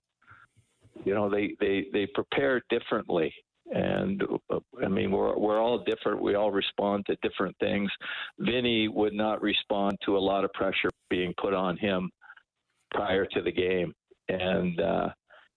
you 1.04 1.14
know 1.14 1.30
they 1.30 1.54
they 1.60 1.86
they 1.92 2.06
prepare 2.06 2.62
differently, 2.68 3.32
and 3.70 4.22
uh, 4.52 4.58
I 4.82 4.88
mean 4.88 5.10
we're 5.10 5.38
we're 5.38 5.60
all 5.60 5.84
different. 5.84 6.20
We 6.20 6.34
all 6.34 6.50
respond 6.50 7.06
to 7.06 7.16
different 7.22 7.56
things. 7.58 7.90
Vinny 8.38 8.88
would 8.88 9.14
not 9.14 9.40
respond 9.40 9.96
to 10.04 10.16
a 10.16 10.18
lot 10.18 10.44
of 10.44 10.52
pressure 10.52 10.90
being 11.10 11.32
put 11.40 11.54
on 11.54 11.76
him 11.76 12.10
prior 12.90 13.24
to 13.26 13.42
the 13.42 13.52
game, 13.52 13.94
and 14.28 14.80
uh, 14.80 15.08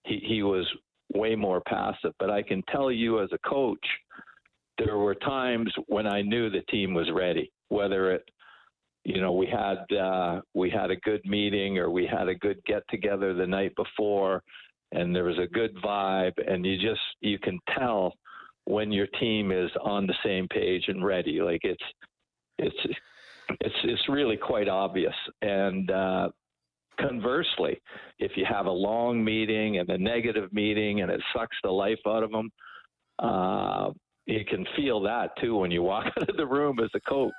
he 0.06 0.21
he 0.27 0.44
was 0.44 0.68
way 1.13 1.35
more 1.35 1.62
passive. 1.62 2.13
But 2.19 2.30
I 2.30 2.44
can 2.44 2.63
tell 2.71 2.92
you 2.92 3.21
as 3.21 3.30
a 3.33 3.49
coach 3.49 3.85
there 4.78 4.97
were 4.97 5.16
times 5.16 5.71
when 5.87 6.07
I 6.07 6.21
knew 6.21 6.49
the 6.49 6.61
team 6.69 6.94
was 6.94 7.09
ready, 7.13 7.51
whether 7.69 8.11
it 8.11 8.23
you 9.04 9.19
know 9.19 9.33
we 9.33 9.47
had 9.47 9.95
uh, 9.95 10.42
we 10.54 10.69
had 10.69 10.92
a 10.92 10.95
good 10.97 11.21
meeting 11.25 11.78
or 11.78 11.90
we 11.90 12.06
had 12.06 12.28
a 12.28 12.35
good 12.35 12.63
get 12.66 12.83
together 12.90 13.33
the 13.33 13.47
night 13.47 13.73
before 13.75 14.44
and 14.92 15.16
there 15.16 15.23
was 15.23 15.37
a 15.40 15.47
good 15.47 15.75
vibe 15.83 16.33
and 16.47 16.66
you 16.66 16.75
just 16.78 17.01
you 17.21 17.40
can 17.40 17.59
tell 17.78 18.13
when 18.66 18.92
your 18.92 19.07
team 19.19 19.51
is 19.51 19.71
on 19.81 20.06
the 20.06 20.16
same 20.23 20.47
page 20.47 20.85
and 20.87 21.04
ready. 21.06 21.42
Like 21.42 21.61
it's 21.63 21.83
it's 22.57 22.95
it's 23.61 23.75
it's 23.83 24.09
really 24.09 24.37
quite 24.37 24.68
obvious. 24.68 25.16
And 25.42 25.90
uh, 25.90 26.30
conversely 26.99 27.81
if 28.19 28.31
you 28.35 28.45
have 28.47 28.66
a 28.66 28.71
long 28.71 29.23
meeting 29.23 29.80
and 29.80 29.90
a 29.90 29.97
negative 29.97 30.51
meeting 30.54 31.01
and 31.01 31.09
it 31.09 31.21
sucks 31.33 31.57
the 31.63 31.69
life 31.69 31.99
out 32.06 32.21
of 32.21 32.31
them 32.31 32.51
uh, 33.19 33.90
you 34.31 34.45
can 34.45 34.66
feel 34.76 35.02
that 35.02 35.31
too 35.42 35.57
when 35.57 35.71
you 35.71 35.81
walk 35.81 36.06
out 36.19 36.30
of 36.30 36.38
the 36.38 36.45
room 36.45 36.80
as 36.80 36.90
a 36.95 37.00
coach 37.02 37.31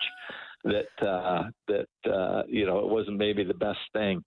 that 0.64 1.06
uh, 1.06 1.44
that 1.68 2.12
uh, 2.12 2.42
you 2.48 2.66
know 2.66 2.78
it 2.78 2.88
wasn't 2.88 3.16
maybe 3.16 3.44
the 3.44 3.54
best 3.54 3.80
thing, 3.92 4.22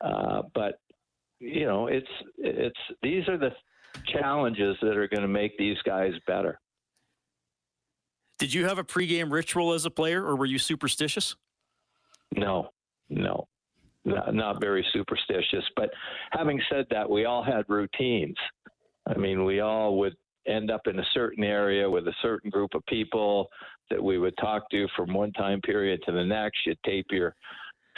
uh, 0.00 0.42
but 0.54 0.80
you 1.38 1.66
know 1.66 1.86
it's 1.86 2.08
it's 2.38 2.78
these 3.02 3.28
are 3.28 3.38
the 3.38 3.50
challenges 4.12 4.76
that 4.82 4.96
are 4.96 5.08
going 5.08 5.22
to 5.22 5.28
make 5.28 5.56
these 5.58 5.76
guys 5.84 6.12
better. 6.26 6.58
Did 8.38 8.54
you 8.54 8.66
have 8.66 8.78
a 8.78 8.84
pregame 8.84 9.32
ritual 9.32 9.72
as 9.72 9.84
a 9.84 9.90
player, 9.90 10.24
or 10.24 10.36
were 10.36 10.46
you 10.46 10.58
superstitious? 10.58 11.36
No, 12.36 12.70
no, 13.08 13.48
not, 14.04 14.34
not 14.34 14.60
very 14.60 14.86
superstitious. 14.92 15.64
But 15.74 15.90
having 16.30 16.60
said 16.70 16.86
that, 16.90 17.08
we 17.08 17.24
all 17.24 17.42
had 17.42 17.64
routines. 17.68 18.36
I 19.08 19.16
mean, 19.18 19.44
we 19.44 19.60
all 19.60 19.98
would 19.98 20.14
end 20.48 20.70
up 20.70 20.86
in 20.86 20.98
a 20.98 21.06
certain 21.12 21.44
area 21.44 21.88
with 21.88 22.08
a 22.08 22.14
certain 22.22 22.50
group 22.50 22.74
of 22.74 22.84
people 22.86 23.48
that 23.90 24.02
we 24.02 24.18
would 24.18 24.36
talk 24.38 24.68
to 24.70 24.86
from 24.96 25.12
one 25.12 25.32
time 25.32 25.60
period 25.60 26.00
to 26.06 26.12
the 26.12 26.24
next. 26.24 26.58
You'd 26.66 26.82
tape 26.84 27.06
your 27.10 27.34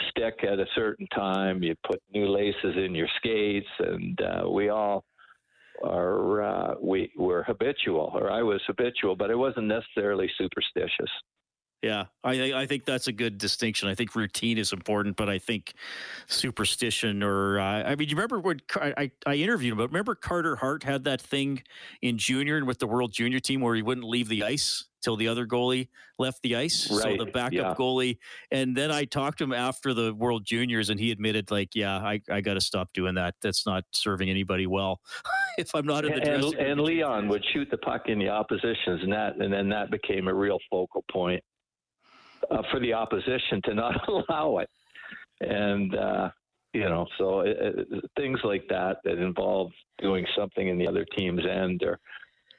stick 0.09 0.43
at 0.43 0.59
a 0.59 0.65
certain 0.75 1.07
time. 1.07 1.63
You 1.63 1.75
put 1.85 2.01
new 2.13 2.27
laces 2.27 2.75
in 2.77 2.95
your 2.95 3.07
skates, 3.17 3.67
and 3.79 4.19
uh, 4.21 4.49
we 4.49 4.69
all 4.69 5.03
are 5.83 6.41
uh, 6.41 6.75
we 6.81 7.11
were 7.17 7.43
habitual, 7.43 8.11
or 8.13 8.31
I 8.31 8.41
was 8.41 8.61
habitual, 8.67 9.15
but 9.15 9.31
I 9.31 9.35
wasn't 9.35 9.67
necessarily 9.67 10.29
superstitious. 10.37 11.09
Yeah, 11.81 12.05
I 12.23 12.53
I 12.53 12.65
think 12.67 12.85
that's 12.85 13.07
a 13.07 13.11
good 13.11 13.39
distinction. 13.39 13.89
I 13.89 13.95
think 13.95 14.13
routine 14.13 14.59
is 14.59 14.71
important, 14.71 15.15
but 15.15 15.29
I 15.29 15.39
think 15.39 15.73
superstition 16.27 17.23
or 17.23 17.59
uh, 17.59 17.83
I 17.83 17.95
mean, 17.95 18.07
you 18.07 18.15
remember 18.15 18.39
when 18.39 18.61
I, 18.75 19.09
I 19.25 19.33
interviewed 19.35 19.71
him, 19.71 19.77
but 19.79 19.87
remember 19.89 20.13
Carter 20.13 20.55
Hart 20.55 20.83
had 20.83 21.05
that 21.05 21.21
thing 21.21 21.63
in 22.03 22.19
junior 22.19 22.57
and 22.57 22.67
with 22.67 22.77
the 22.77 22.85
World 22.85 23.13
Junior 23.13 23.39
team 23.39 23.61
where 23.61 23.73
he 23.73 23.81
wouldn't 23.81 24.05
leave 24.05 24.29
the 24.29 24.43
ice 24.43 24.85
till 25.01 25.15
the 25.17 25.27
other 25.27 25.47
goalie 25.47 25.87
left 26.19 26.43
the 26.43 26.55
ice. 26.55 26.87
Right. 26.91 27.17
So 27.17 27.25
the 27.25 27.31
backup 27.31 27.53
yeah. 27.53 27.73
goalie, 27.75 28.19
and 28.51 28.77
then 28.77 28.91
I 28.91 29.05
talked 29.05 29.39
to 29.39 29.43
him 29.43 29.53
after 29.53 29.95
the 29.95 30.13
World 30.13 30.45
Juniors, 30.45 30.91
and 30.91 30.99
he 30.99 31.09
admitted, 31.09 31.49
like, 31.49 31.69
yeah, 31.73 31.97
I 31.97 32.21
I 32.29 32.41
got 32.41 32.53
to 32.53 32.61
stop 32.61 32.93
doing 32.93 33.15
that. 33.15 33.33
That's 33.41 33.65
not 33.65 33.85
serving 33.91 34.29
anybody 34.29 34.67
well. 34.67 35.01
if 35.57 35.73
I'm 35.73 35.87
not 35.87 36.05
in 36.05 36.11
the 36.11 36.17
and, 36.17 36.41
dressing 36.41 36.59
and 36.59 36.77
room. 36.77 36.85
Leon 36.85 37.27
would 37.29 37.43
shoot 37.53 37.69
the 37.71 37.77
puck 37.77 38.03
in 38.05 38.19
the 38.19 38.29
opposition's 38.29 39.01
net, 39.07 39.37
and 39.39 39.51
then 39.51 39.67
that 39.69 39.89
became 39.89 40.27
a 40.27 40.33
real 40.33 40.59
focal 40.69 41.03
point 41.11 41.43
uh, 42.49 42.61
for 42.71 42.79
the 42.79 42.93
opposition 42.93 43.61
to 43.65 43.73
not 43.73 44.07
allow 44.07 44.57
it. 44.59 44.69
And 45.41 45.95
uh, 45.95 46.29
you 46.73 46.87
know, 46.87 47.05
so 47.17 47.41
it, 47.41 47.57
it, 47.59 48.03
things 48.17 48.39
like 48.43 48.63
that 48.69 48.97
that 49.03 49.17
involve 49.17 49.71
doing 50.01 50.25
something 50.37 50.67
in 50.67 50.77
the 50.77 50.87
other 50.87 51.05
team's 51.17 51.41
end 51.45 51.83
or 51.83 51.99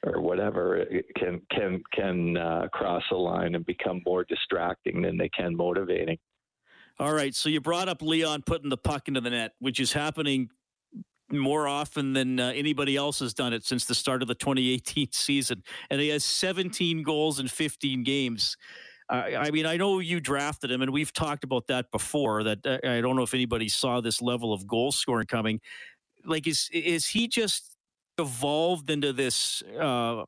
or 0.05 0.21
whatever 0.21 0.77
it 0.77 1.05
can 1.17 1.41
can 1.51 1.81
can 1.93 2.37
uh, 2.37 2.67
cross 2.73 3.03
a 3.11 3.15
line 3.15 3.55
and 3.55 3.65
become 3.65 4.01
more 4.05 4.23
distracting 4.25 5.01
than 5.01 5.17
they 5.17 5.29
can 5.29 5.55
motivating. 5.55 6.17
All 6.99 7.13
right, 7.13 7.33
so 7.33 7.49
you 7.49 7.59
brought 7.59 7.89
up 7.89 8.01
Leon 8.01 8.43
putting 8.45 8.69
the 8.69 8.77
puck 8.77 9.07
into 9.07 9.19
the 9.19 9.31
net, 9.31 9.53
which 9.59 9.79
is 9.79 9.93
happening 9.93 10.49
more 11.31 11.67
often 11.67 12.13
than 12.13 12.39
uh, 12.39 12.51
anybody 12.53 12.95
else 12.95 13.19
has 13.19 13.33
done 13.33 13.53
it 13.53 13.65
since 13.65 13.85
the 13.85 13.95
start 13.95 14.21
of 14.21 14.27
the 14.27 14.35
2018 14.35 15.07
season, 15.11 15.63
and 15.89 15.99
he 15.99 16.09
has 16.09 16.23
17 16.23 17.01
goals 17.01 17.39
in 17.39 17.47
15 17.47 18.03
games. 18.03 18.57
I 19.09 19.51
mean, 19.51 19.65
I 19.65 19.77
know 19.77 19.99
you 19.99 20.19
drafted 20.19 20.71
him, 20.71 20.81
and 20.81 20.91
we've 20.91 21.13
talked 21.13 21.43
about 21.43 21.67
that 21.67 21.91
before. 21.91 22.43
That 22.43 22.65
uh, 22.65 22.79
I 22.83 23.01
don't 23.01 23.15
know 23.15 23.23
if 23.23 23.33
anybody 23.33 23.69
saw 23.69 24.01
this 24.01 24.21
level 24.21 24.53
of 24.53 24.65
goal 24.65 24.91
scoring 24.91 25.27
coming. 25.27 25.59
Like, 26.25 26.47
is 26.47 26.69
is 26.73 27.07
he 27.07 27.27
just 27.27 27.75
evolved 28.17 28.89
into 28.89 29.13
this? 29.13 29.61
Uh, 29.79 30.23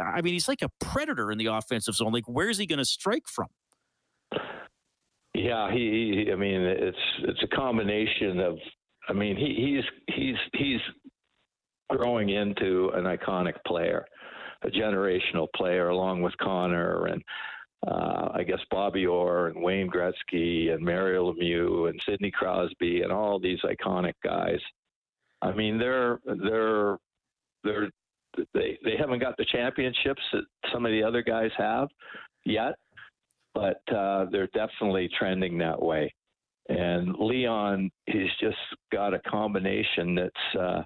I 0.00 0.22
mean, 0.22 0.32
he's 0.32 0.48
like 0.48 0.62
a 0.62 0.70
predator 0.80 1.30
in 1.30 1.38
the 1.38 1.46
offensive 1.46 1.94
zone. 1.94 2.12
Like, 2.12 2.26
where's 2.26 2.58
he 2.58 2.66
going 2.66 2.78
to 2.78 2.84
strike 2.84 3.28
from? 3.28 3.48
Yeah, 5.34 5.70
he, 5.70 6.24
he. 6.24 6.32
I 6.32 6.36
mean, 6.36 6.60
it's 6.60 6.96
it's 7.20 7.42
a 7.42 7.56
combination 7.56 8.40
of. 8.40 8.58
I 9.08 9.12
mean, 9.12 9.36
he, 9.36 9.54
he's 9.54 10.16
he's 10.16 10.36
he's 10.54 10.80
growing 11.90 12.30
into 12.30 12.90
an 12.94 13.04
iconic 13.04 13.54
player, 13.66 14.06
a 14.62 14.68
generational 14.68 15.48
player, 15.54 15.88
along 15.88 16.22
with 16.22 16.36
Connor 16.38 17.06
and 17.06 17.22
uh, 17.86 18.28
I 18.32 18.44
guess 18.44 18.60
Bobby 18.70 19.06
Orr 19.06 19.48
and 19.48 19.62
Wayne 19.62 19.90
Gretzky 19.90 20.72
and 20.72 20.84
Mario 20.84 21.32
Lemieux 21.32 21.88
and 21.90 22.00
Sidney 22.06 22.30
Crosby 22.30 23.02
and 23.02 23.12
all 23.12 23.40
these 23.40 23.60
iconic 23.62 24.14
guys. 24.22 24.60
I 25.42 25.52
mean, 25.52 25.78
they're 25.78 26.20
they're 26.24 26.96
they're 27.64 27.90
they 28.54 28.78
they 28.84 28.96
haven't 28.96 29.18
got 29.18 29.36
the 29.36 29.46
championships 29.46 30.22
that 30.32 30.44
some 30.72 30.86
of 30.86 30.92
the 30.92 31.02
other 31.02 31.22
guys 31.22 31.50
have 31.56 31.88
yet, 32.44 32.74
but 33.54 33.82
uh, 33.92 34.26
they're 34.30 34.48
definitely 34.54 35.10
trending 35.18 35.58
that 35.58 35.80
way. 35.80 36.12
And 36.68 37.16
Leon, 37.18 37.90
he's 38.06 38.30
just 38.40 38.56
got 38.92 39.14
a 39.14 39.18
combination 39.28 40.14
that's 40.14 40.56
uh, 40.58 40.82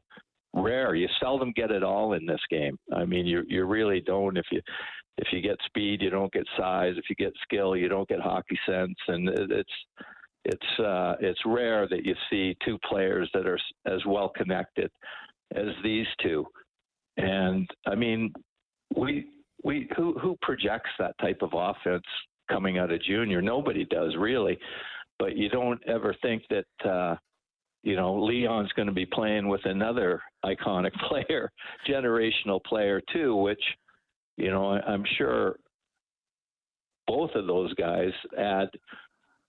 rare. 0.54 0.94
You 0.94 1.08
seldom 1.20 1.52
get 1.54 1.70
it 1.70 1.82
all 1.82 2.14
in 2.14 2.24
this 2.24 2.40
game. 2.50 2.78
I 2.94 3.04
mean, 3.04 3.26
you 3.26 3.42
you 3.46 3.64
really 3.66 4.00
don't. 4.00 4.38
If 4.38 4.46
you 4.50 4.62
if 5.18 5.28
you 5.32 5.40
get 5.40 5.56
speed, 5.66 6.02
you 6.02 6.11
don't 6.11 6.32
get 6.32 6.46
size. 6.58 6.94
If 6.96 7.04
you 7.08 7.16
get 7.16 7.32
skill, 7.42 7.76
you 7.76 7.88
don't 7.88 8.08
get 8.08 8.20
hockey 8.20 8.58
sense. 8.66 8.96
And 9.08 9.28
it's 9.28 9.70
it's 10.44 10.80
uh, 10.80 11.14
it's 11.20 11.40
rare 11.46 11.88
that 11.88 12.04
you 12.04 12.14
see 12.30 12.56
two 12.64 12.78
players 12.88 13.28
that 13.35 13.46
are 13.46 13.58
as 13.87 14.04
well 14.06 14.28
connected 14.28 14.90
as 15.54 15.68
these 15.82 16.06
two. 16.23 16.46
And 17.16 17.68
I 17.87 17.94
mean, 17.94 18.32
we 18.94 19.26
we 19.64 19.88
who 19.96 20.18
who 20.18 20.37
projects 20.42 20.90
that 20.99 21.16
type 21.20 21.40
of 21.40 21.50
offense 21.54 22.04
coming 22.50 22.78
out 22.78 22.92
of 22.92 23.02
junior? 23.02 23.40
Nobody 23.40 23.85
does 23.87 24.14
really. 24.18 24.58
But 25.18 25.37
you 25.37 25.49
don't 25.49 25.80
ever 25.87 26.14
think 26.23 26.42
that. 26.50 26.88
Uh, 26.88 27.16
you 27.82 27.94
know, 27.94 28.20
Leon's 28.20 28.73
going 28.73 28.88
to 28.88 28.92
be 28.92 29.06
playing 29.06 29.46
with 29.46 29.61
another 29.64 30.20
iconic 30.44 30.90
player, 31.08 31.52
generational 31.88 32.61
player 32.64 33.00
too, 33.12 33.37
which 33.37 33.62
you 34.36 34.50
know, 34.50 34.72
I'm 34.72 35.04
sure 35.16 35.56
both 37.06 37.30
of 37.34 37.46
those 37.46 37.72
guys 37.74 38.10
add, 38.38 38.68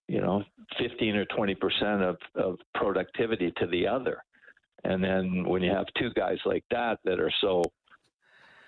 you 0.08 0.22
know, 0.22 0.44
15 0.80 1.16
or 1.16 1.26
20 1.26 1.56
percent 1.56 2.02
of, 2.04 2.18
of 2.36 2.58
productivity 2.76 3.52
to 3.58 3.68
the 3.68 3.88
other. 3.88 4.24
And 4.84 5.04
then 5.04 5.44
when 5.48 5.62
you 5.62 5.72
have 5.72 5.88
two 5.98 6.12
guys 6.16 6.38
like 6.46 6.64
that 6.72 7.00
that 7.04 7.20
are 7.20 7.34
so 7.42 7.64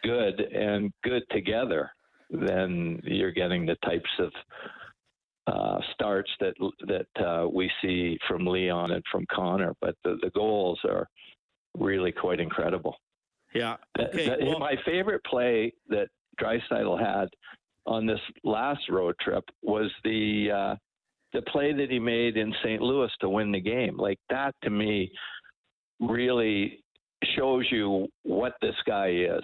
good 0.03 0.39
and 0.39 0.91
good 1.03 1.23
together, 1.31 1.91
then 2.29 2.99
you're 3.03 3.31
getting 3.31 3.65
the 3.65 3.75
types 3.85 4.09
of 4.19 4.31
uh, 5.47 5.79
starts 5.93 6.29
that 6.39 6.53
that 6.87 7.25
uh, 7.25 7.47
we 7.47 7.71
see 7.81 8.17
from 8.27 8.45
Leon 8.45 8.91
and 8.91 9.03
from 9.11 9.25
Connor. 9.31 9.73
But 9.81 9.95
the, 10.03 10.17
the 10.21 10.29
goals 10.31 10.79
are 10.83 11.07
really 11.77 12.11
quite 12.11 12.39
incredible. 12.39 12.95
Yeah. 13.53 13.77
Okay. 13.99 14.29
The, 14.39 14.45
well, 14.45 14.59
my 14.59 14.75
favorite 14.85 15.23
play 15.23 15.73
that 15.89 16.07
Draisaitl 16.39 16.99
had 16.99 17.29
on 17.85 18.05
this 18.05 18.19
last 18.43 18.81
road 18.89 19.15
trip 19.21 19.43
was 19.63 19.91
the 20.03 20.51
uh, 20.51 20.75
the 21.33 21.41
play 21.43 21.73
that 21.73 21.89
he 21.89 21.99
made 21.99 22.37
in 22.37 22.53
St. 22.63 22.81
Louis 22.81 23.09
to 23.21 23.29
win 23.29 23.51
the 23.51 23.59
game. 23.59 23.97
Like 23.97 24.19
that 24.29 24.55
to 24.63 24.69
me 24.69 25.11
really 25.99 26.83
shows 27.35 27.65
you 27.69 28.07
what 28.23 28.53
this 28.61 28.75
guy 28.87 29.09
is. 29.09 29.43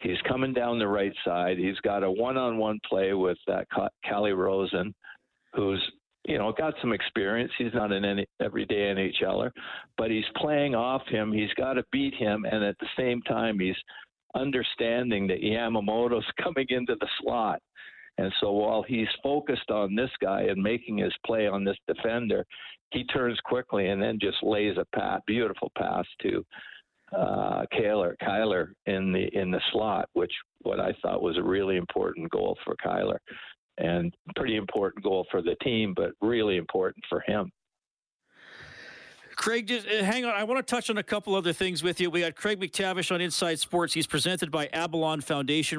He's 0.00 0.20
coming 0.28 0.52
down 0.52 0.78
the 0.78 0.86
right 0.86 1.14
side. 1.24 1.58
He's 1.58 1.78
got 1.80 2.02
a 2.02 2.10
one-on-one 2.10 2.78
play 2.88 3.14
with 3.14 3.38
that 3.46 3.66
Calle 4.04 4.32
Rosen, 4.32 4.94
who's 5.54 5.82
you 6.26 6.38
know, 6.38 6.52
got 6.52 6.74
some 6.80 6.92
experience. 6.92 7.52
He's 7.56 7.72
not 7.72 7.92
an 7.92 8.04
any, 8.04 8.26
everyday 8.40 8.92
NHLer, 9.22 9.50
but 9.96 10.10
he's 10.10 10.24
playing 10.36 10.74
off 10.74 11.02
him. 11.08 11.32
He's 11.32 11.52
got 11.56 11.74
to 11.74 11.84
beat 11.92 12.14
him, 12.14 12.44
and 12.50 12.64
at 12.64 12.76
the 12.80 12.88
same 12.98 13.22
time, 13.22 13.58
he's 13.60 13.76
understanding 14.34 15.26
that 15.28 15.42
Yamamoto's 15.42 16.26
coming 16.42 16.66
into 16.68 16.96
the 17.00 17.08
slot. 17.20 17.60
And 18.18 18.32
so 18.40 18.52
while 18.52 18.82
he's 18.82 19.08
focused 19.22 19.70
on 19.70 19.94
this 19.94 20.10
guy 20.22 20.42
and 20.42 20.62
making 20.62 20.98
his 20.98 21.12
play 21.24 21.46
on 21.46 21.64
this 21.64 21.76
defender, 21.86 22.46
he 22.92 23.04
turns 23.04 23.38
quickly 23.44 23.88
and 23.88 24.02
then 24.02 24.18
just 24.20 24.42
lays 24.42 24.76
a 24.78 24.96
pat, 24.96 25.22
beautiful 25.26 25.70
pass 25.76 26.04
to 26.22 26.44
uh, 27.16 27.64
Kyler, 27.74 28.14
Kyler 28.22 28.68
in 28.86 29.12
the 29.12 29.28
in 29.38 29.50
the 29.50 29.60
slot, 29.70 30.08
which 30.14 30.32
what 30.62 30.80
I 30.80 30.92
thought 31.02 31.22
was 31.22 31.36
a 31.36 31.42
really 31.42 31.76
important 31.76 32.30
goal 32.30 32.56
for 32.64 32.74
Kyler 32.84 33.18
and 33.78 34.14
pretty 34.34 34.56
important 34.56 35.04
goal 35.04 35.26
for 35.30 35.42
the 35.42 35.54
team, 35.62 35.94
but 35.94 36.12
really 36.20 36.56
important 36.56 37.04
for 37.08 37.20
him. 37.26 37.50
Craig, 39.36 39.66
just 39.66 39.86
uh, 39.86 40.02
hang 40.02 40.24
on. 40.24 40.34
I 40.34 40.44
want 40.44 40.66
to 40.66 40.74
touch 40.74 40.88
on 40.88 40.96
a 40.96 41.02
couple 41.02 41.34
other 41.34 41.52
things 41.52 41.82
with 41.82 42.00
you. 42.00 42.10
We 42.10 42.20
got 42.20 42.34
Craig 42.34 42.58
MacTavish 42.58 43.14
on 43.14 43.20
Inside 43.20 43.58
Sports. 43.58 43.92
He's 43.92 44.06
presented 44.06 44.50
by 44.50 44.68
Avalon 44.72 45.20
Foundation. 45.20 45.78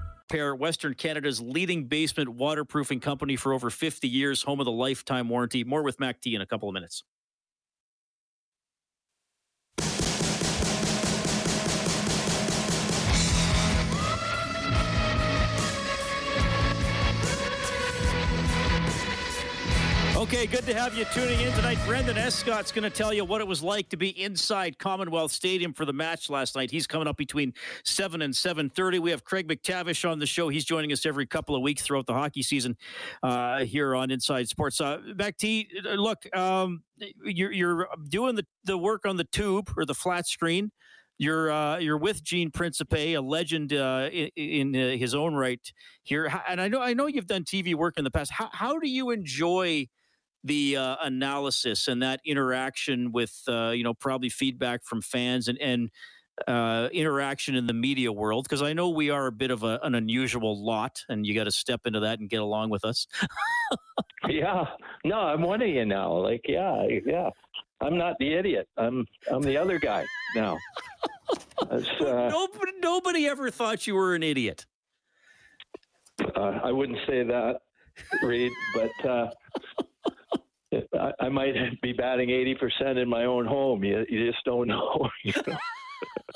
Western 0.55 0.93
Canada's 0.93 1.41
leading 1.41 1.85
basement 1.85 2.29
waterproofing 2.29 3.01
company 3.01 3.35
for 3.35 3.53
over 3.53 3.69
50 3.69 4.07
years, 4.07 4.43
home 4.43 4.61
of 4.61 4.65
the 4.65 4.71
lifetime 4.71 5.27
warranty. 5.27 5.65
More 5.65 5.83
with 5.83 5.99
Mac 5.99 6.21
T 6.21 6.35
in 6.35 6.41
a 6.41 6.45
couple 6.45 6.69
of 6.69 6.73
minutes. 6.73 7.03
Okay, 20.33 20.45
good 20.45 20.65
to 20.65 20.73
have 20.73 20.97
you 20.97 21.03
tuning 21.13 21.41
in 21.41 21.51
tonight. 21.51 21.77
Brendan 21.85 22.17
Escott's 22.17 22.71
going 22.71 22.83
to 22.83 22.89
tell 22.89 23.13
you 23.13 23.25
what 23.25 23.41
it 23.41 23.47
was 23.47 23.61
like 23.61 23.89
to 23.89 23.97
be 23.97 24.17
inside 24.17 24.79
Commonwealth 24.79 25.33
Stadium 25.33 25.73
for 25.73 25.83
the 25.83 25.91
match 25.91 26.29
last 26.29 26.55
night. 26.55 26.71
He's 26.71 26.87
coming 26.87 27.05
up 27.05 27.17
between 27.17 27.53
7 27.83 28.21
and 28.21 28.33
7.30. 28.33 28.99
We 28.99 29.11
have 29.11 29.25
Craig 29.25 29.49
MacTavish 29.49 30.09
on 30.09 30.19
the 30.19 30.25
show. 30.25 30.47
He's 30.47 30.63
joining 30.63 30.93
us 30.93 31.05
every 31.05 31.25
couple 31.25 31.53
of 31.53 31.61
weeks 31.61 31.81
throughout 31.81 32.05
the 32.05 32.13
hockey 32.13 32.43
season 32.43 32.77
uh, 33.21 33.65
here 33.65 33.93
on 33.93 34.09
Inside 34.09 34.47
Sports. 34.47 34.79
Uh, 34.79 34.99
back 35.17 35.35
to 35.39 35.65
look, 35.97 36.19
um, 36.33 36.83
you're, 37.25 37.51
you're 37.51 37.89
doing 38.07 38.35
the, 38.35 38.45
the 38.63 38.77
work 38.77 39.05
on 39.05 39.17
the 39.17 39.25
tube 39.25 39.69
or 39.75 39.83
the 39.83 39.93
flat 39.93 40.27
screen. 40.27 40.71
You're 41.17 41.51
uh, 41.51 41.77
you're 41.77 41.97
with 41.97 42.23
Gene 42.23 42.51
Principe, 42.51 43.15
a 43.15 43.21
legend 43.21 43.73
uh, 43.73 44.09
in, 44.09 44.29
in 44.37 44.75
uh, 44.75 44.95
his 44.95 45.13
own 45.13 45.35
right 45.35 45.59
here. 46.03 46.31
And 46.47 46.61
I 46.61 46.69
know 46.69 46.81
I 46.81 46.93
know 46.93 47.07
you've 47.07 47.27
done 47.27 47.43
TV 47.43 47.75
work 47.75 47.97
in 47.97 48.05
the 48.05 48.09
past. 48.09 48.31
How, 48.31 48.49
how 48.53 48.79
do 48.79 48.87
you 48.87 49.11
enjoy 49.11 49.87
the 50.43 50.77
uh, 50.77 50.95
analysis 51.01 51.87
and 51.87 52.01
that 52.01 52.19
interaction 52.25 53.11
with 53.11 53.41
uh, 53.47 53.69
you 53.69 53.83
know 53.83 53.93
probably 53.93 54.29
feedback 54.29 54.83
from 54.83 55.01
fans 55.01 55.47
and 55.47 55.59
and 55.59 55.89
uh, 56.47 56.89
interaction 56.91 57.55
in 57.55 57.67
the 57.67 57.73
media 57.73 58.11
world 58.11 58.45
because 58.45 58.61
I 58.61 58.73
know 58.73 58.89
we 58.89 59.09
are 59.09 59.27
a 59.27 59.31
bit 59.31 59.51
of 59.51 59.63
a, 59.63 59.79
an 59.83 59.95
unusual 59.95 60.63
lot, 60.63 61.03
and 61.09 61.25
you 61.25 61.35
got 61.35 61.43
to 61.45 61.51
step 61.51 61.81
into 61.85 61.99
that 62.01 62.19
and 62.19 62.29
get 62.29 62.41
along 62.41 62.69
with 62.69 62.83
us. 62.85 63.07
yeah, 64.27 64.65
no, 65.05 65.19
I'm 65.19 65.41
one 65.41 65.61
of 65.61 65.67
you 65.67 65.85
now. 65.85 66.13
Like, 66.13 66.41
yeah, 66.47 66.85
yeah, 67.05 67.29
I'm 67.81 67.97
not 67.97 68.15
the 68.19 68.33
idiot. 68.33 68.67
I'm 68.77 69.05
I'm 69.31 69.41
the 69.41 69.57
other 69.57 69.79
guy 69.79 70.05
now. 70.35 70.57
Uh, 71.69 71.79
nobody, 72.01 72.71
nobody 72.79 73.27
ever 73.27 73.49
thought 73.49 73.85
you 73.87 73.95
were 73.95 74.15
an 74.15 74.23
idiot. 74.23 74.65
Uh, 76.35 76.59
I 76.63 76.71
wouldn't 76.71 76.99
say 77.07 77.23
that, 77.23 77.61
Reid, 78.23 78.51
but 78.75 79.09
uh, 79.09 79.29
I, 80.73 81.11
I, 81.19 81.29
might 81.29 81.53
be 81.81 81.93
batting 81.93 82.29
80% 82.29 83.01
in 83.01 83.09
my 83.09 83.25
own 83.25 83.45
home. 83.45 83.83
You, 83.83 84.05
you 84.09 84.31
just 84.31 84.43
don't 84.45 84.67
know. 84.67 85.09
You 85.23 85.33
know? 85.47 85.57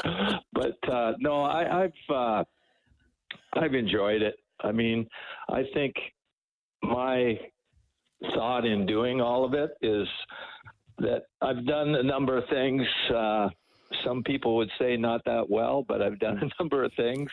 but 0.54 0.90
uh, 0.92 1.14
no, 1.20 1.44
I, 1.44 1.64
have 1.82 2.16
uh, 2.16 2.44
I've 3.54 3.74
enjoyed 3.74 4.22
it. 4.22 4.36
I 4.62 4.72
mean, 4.72 5.08
I 5.50 5.64
think 5.74 5.96
my 6.84 7.40
thought 8.34 8.66
in 8.66 8.86
doing 8.86 9.22
all 9.22 9.46
of 9.46 9.54
it 9.54 9.72
is 9.82 10.08
that 11.00 11.24
I've 11.42 11.66
done 11.66 11.96
a 11.96 12.04
number 12.04 12.38
of 12.38 12.44
things. 12.50 12.84
Uh, 13.14 13.50
some 14.06 14.24
people 14.24 14.56
would 14.58 14.70
say 14.80 14.98
not 14.98 15.22
that 15.26 15.50
well, 15.50 15.84
but 15.88 16.02
I've 16.02 16.20
done 16.20 16.40
a 16.42 16.50
number 16.64 16.84
of 16.84 16.92
things, 16.96 17.30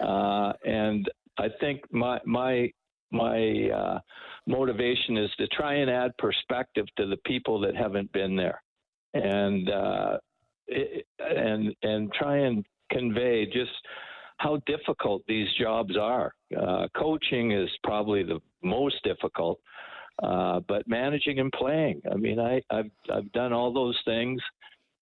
uh, 0.00 0.52
and 0.64 1.08
I 1.38 1.48
think 1.60 1.80
my 1.92 2.20
my 2.24 2.70
my 3.12 3.70
uh, 3.70 3.98
motivation 4.46 5.16
is 5.16 5.30
to 5.38 5.46
try 5.48 5.74
and 5.74 5.90
add 5.90 6.16
perspective 6.18 6.86
to 6.96 7.06
the 7.06 7.18
people 7.26 7.60
that 7.60 7.76
haven't 7.76 8.12
been 8.12 8.36
there, 8.36 8.62
and 9.14 9.70
uh, 9.70 10.18
it, 10.66 11.06
and 11.18 11.74
and 11.82 12.12
try 12.12 12.38
and 12.38 12.64
convey 12.90 13.46
just 13.46 13.70
how 14.38 14.60
difficult 14.66 15.22
these 15.28 15.48
jobs 15.60 15.96
are. 15.96 16.32
Uh, 16.60 16.88
coaching 16.96 17.52
is 17.52 17.68
probably 17.84 18.22
the 18.22 18.40
most 18.62 18.96
difficult, 19.04 19.60
uh, 20.22 20.60
but 20.66 20.86
managing 20.88 21.38
and 21.38 21.52
playing. 21.52 22.00
I 22.10 22.16
mean, 22.16 22.40
I, 22.40 22.60
I've 22.70 22.90
I've 23.12 23.30
done 23.32 23.52
all 23.52 23.72
those 23.72 23.98
things. 24.04 24.40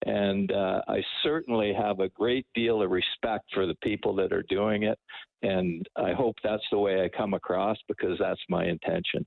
And 0.07 0.51
uh, 0.53 0.81
I 0.89 1.03
certainly 1.23 1.75
have 1.75 2.01
a 2.01 2.09
great 2.09 2.47
deal 2.55 2.83
of 2.83 2.91
respect 2.91 3.45
for 3.53 3.67
the 3.67 3.75
people 3.83 4.15
that 4.17 4.33
are 4.33 4.45
doing 4.49 4.85
it. 4.85 4.99
And 5.43 5.87
I 5.97 6.13
hope 6.13 6.37
that's 6.43 6.63
the 6.71 6.79
way 6.79 7.05
I 7.05 7.09
come 7.09 7.35
across 7.35 7.77
because 7.89 8.19
that's 8.19 8.41
my 8.49 8.65
intention. 8.65 9.27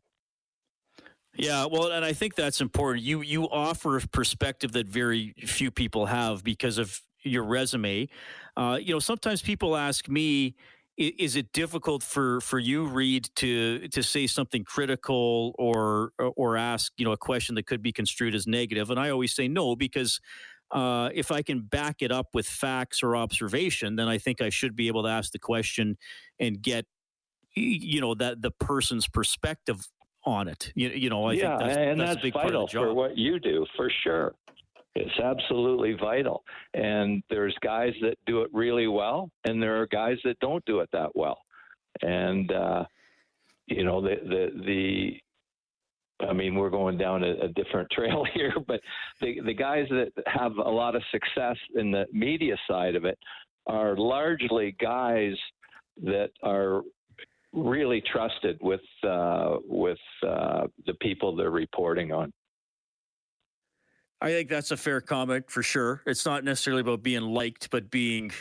Yeah, 1.36 1.66
well, 1.66 1.92
and 1.92 2.06
I 2.06 2.14
think 2.14 2.36
that's 2.36 2.62
important. 2.62 3.04
You 3.04 3.22
you 3.22 3.50
offer 3.50 3.98
a 3.98 4.02
perspective 4.02 4.72
that 4.74 4.86
very 4.86 5.34
few 5.40 5.72
people 5.72 6.06
have 6.06 6.44
because 6.44 6.78
of 6.78 7.02
your 7.24 7.44
resume. 7.44 8.08
Uh, 8.56 8.78
you 8.80 8.94
know, 8.94 9.00
sometimes 9.00 9.42
people 9.42 9.76
ask 9.76 10.08
me, 10.08 10.56
is 10.96 11.36
it 11.36 11.52
difficult 11.52 12.04
for 12.04 12.40
for 12.42 12.60
you 12.60 12.86
Reid 12.86 13.30
to 13.38 13.88
to 13.88 14.04
say 14.04 14.28
something 14.28 14.64
critical 14.64 15.56
or 15.58 16.12
or 16.20 16.56
ask 16.56 16.92
you 16.98 17.06
know 17.06 17.14
a 17.14 17.18
question 17.18 17.56
that 17.56 17.66
could 17.66 17.82
be 17.82 17.92
construed 17.92 18.36
as 18.36 18.46
negative? 18.46 18.64
negative 18.64 18.90
and 18.92 19.00
i 19.00 19.10
always 19.10 19.34
say 19.34 19.48
no 19.48 19.76
because 19.76 20.22
uh, 20.74 21.10
if 21.14 21.32
I 21.32 21.44
can 21.44 21.62
back 21.62 22.02
it 22.02 22.12
up 22.12 22.30
with 22.34 22.48
facts 22.48 23.04
or 23.04 23.16
observation, 23.16 23.96
then 23.96 24.08
I 24.08 24.18
think 24.18 24.42
I 24.42 24.50
should 24.50 24.76
be 24.76 24.88
able 24.88 25.04
to 25.04 25.10
ask 25.10 25.32
the 25.32 25.40
question 25.40 25.98
and 26.40 26.62
get, 26.62 26.86
you 27.56 28.02
know, 28.02 28.16
that 28.16 28.42
the 28.42 28.50
person's 28.52 29.08
perspective 29.08 29.88
on 30.26 30.48
it. 30.48 30.72
You, 30.76 30.90
you 30.90 31.10
know, 31.10 31.26
I 31.26 31.34
yeah, 31.34 31.58
think 31.58 31.60
that's, 31.60 31.78
and 31.78 32.00
that's, 32.00 32.10
that's, 32.10 32.20
a 32.20 32.24
big 32.24 32.34
vital 32.34 32.50
part 32.50 32.64
of 32.64 32.70
the 32.72 32.78
for 32.80 32.94
what 32.94 33.18
you 33.18 33.40
do, 33.40 33.66
for 33.78 33.92
sure. 34.04 34.34
It's 34.96 35.20
absolutely 35.20 35.94
vital. 35.94 36.44
And 36.74 37.24
there's 37.30 37.56
guys 37.62 37.94
that 38.02 38.18
do 38.26 38.42
it 38.42 38.50
really 38.54 38.88
well, 38.88 39.30
and 39.46 39.62
there 39.62 39.80
are 39.80 39.88
guys 39.88 40.18
that 40.24 40.40
don't 40.40 40.64
do 40.66 40.80
it 40.80 40.90
that 40.92 41.10
well. 41.16 41.40
And 42.02 42.52
uh, 42.52 42.86
you 43.68 43.84
know, 43.84 44.02
the 44.02 44.16
the 44.24 44.64
the 44.66 45.20
I 46.20 46.34
mean, 46.34 46.56
we're 46.56 46.70
going 46.70 46.98
down 46.98 47.24
a, 47.24 47.32
a, 47.46 47.48
different 47.50 47.90
trail 47.92 48.26
here, 48.34 48.54
but 48.68 48.80
the, 49.22 49.42
the 49.46 49.54
guys 49.54 49.88
that 49.90 50.12
have 50.28 50.54
a 50.58 50.70
lot 50.70 50.96
of 50.96 51.02
success 51.12 51.58
in 51.76 51.92
the 51.92 52.06
media 52.12 52.56
side 52.70 52.96
of 52.96 53.06
it 53.06 53.18
are 53.68 53.96
largely 53.96 54.76
guys 54.80 55.34
that 56.04 56.30
are 56.42 56.82
really 57.54 58.02
trusted 58.12 58.58
with 58.62 58.82
uh, 59.08 59.58
with 59.68 60.00
uh, 60.28 60.64
the 60.86 60.94
people 60.96 61.36
they're 61.36 61.52
reporting 61.52 62.12
on. 62.12 62.32
I 64.22 64.30
think 64.30 64.50
that's 64.50 64.72
a 64.72 64.78
fair 64.78 65.02
comment 65.02 65.52
for 65.52 65.62
sure. 65.62 66.02
It's 66.08 66.26
not 66.26 66.44
necessarily 66.44 66.82
about 66.82 67.04
being 67.04 67.22
liked, 67.22 67.70
but 67.70 67.92
being 67.92 68.32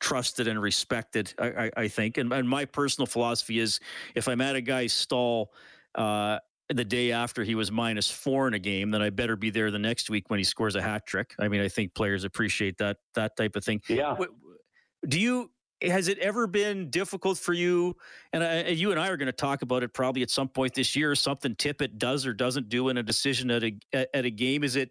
trusted 0.00 0.48
and 0.48 0.60
respected. 0.60 1.32
I, 1.38 1.46
I, 1.46 1.70
I 1.76 1.88
think, 1.88 2.18
and, 2.18 2.32
and, 2.32 2.48
my 2.48 2.64
personal 2.64 3.06
philosophy 3.06 3.60
is, 3.60 3.80
if 4.14 4.28
I'm 4.28 4.40
at 4.40 4.56
a 4.56 4.60
guy's 4.60 4.92
stall. 4.92 5.52
Uh, 5.94 6.38
the 6.68 6.84
day 6.84 7.12
after 7.12 7.44
he 7.44 7.54
was 7.54 7.72
minus 7.72 8.10
four 8.10 8.46
in 8.46 8.54
a 8.54 8.58
game, 8.58 8.90
then 8.90 9.00
I 9.00 9.10
better 9.10 9.36
be 9.36 9.50
there 9.50 9.70
the 9.70 9.78
next 9.78 10.10
week 10.10 10.28
when 10.28 10.38
he 10.38 10.44
scores 10.44 10.76
a 10.76 10.82
hat 10.82 11.06
trick. 11.06 11.34
I 11.38 11.48
mean, 11.48 11.60
I 11.60 11.68
think 11.68 11.94
players 11.94 12.24
appreciate 12.24 12.76
that 12.78 12.98
that 13.14 13.36
type 13.36 13.56
of 13.56 13.64
thing. 13.64 13.80
Yeah. 13.88 14.16
Do 15.06 15.18
you? 15.18 15.50
Has 15.80 16.08
it 16.08 16.18
ever 16.18 16.48
been 16.48 16.90
difficult 16.90 17.38
for 17.38 17.52
you? 17.52 17.96
And 18.32 18.42
I, 18.42 18.66
you 18.66 18.90
and 18.90 18.98
I 18.98 19.08
are 19.08 19.16
going 19.16 19.26
to 19.26 19.32
talk 19.32 19.62
about 19.62 19.84
it 19.84 19.94
probably 19.94 20.22
at 20.22 20.30
some 20.30 20.48
point 20.48 20.74
this 20.74 20.96
year. 20.96 21.14
Something 21.14 21.54
Tippett 21.54 21.98
does 21.98 22.26
or 22.26 22.32
doesn't 22.32 22.68
do 22.68 22.88
in 22.88 22.96
a 22.98 23.02
decision 23.02 23.50
at 23.50 23.62
a 23.62 23.78
at 23.94 24.24
a 24.24 24.30
game. 24.30 24.64
Is 24.64 24.76
it? 24.76 24.90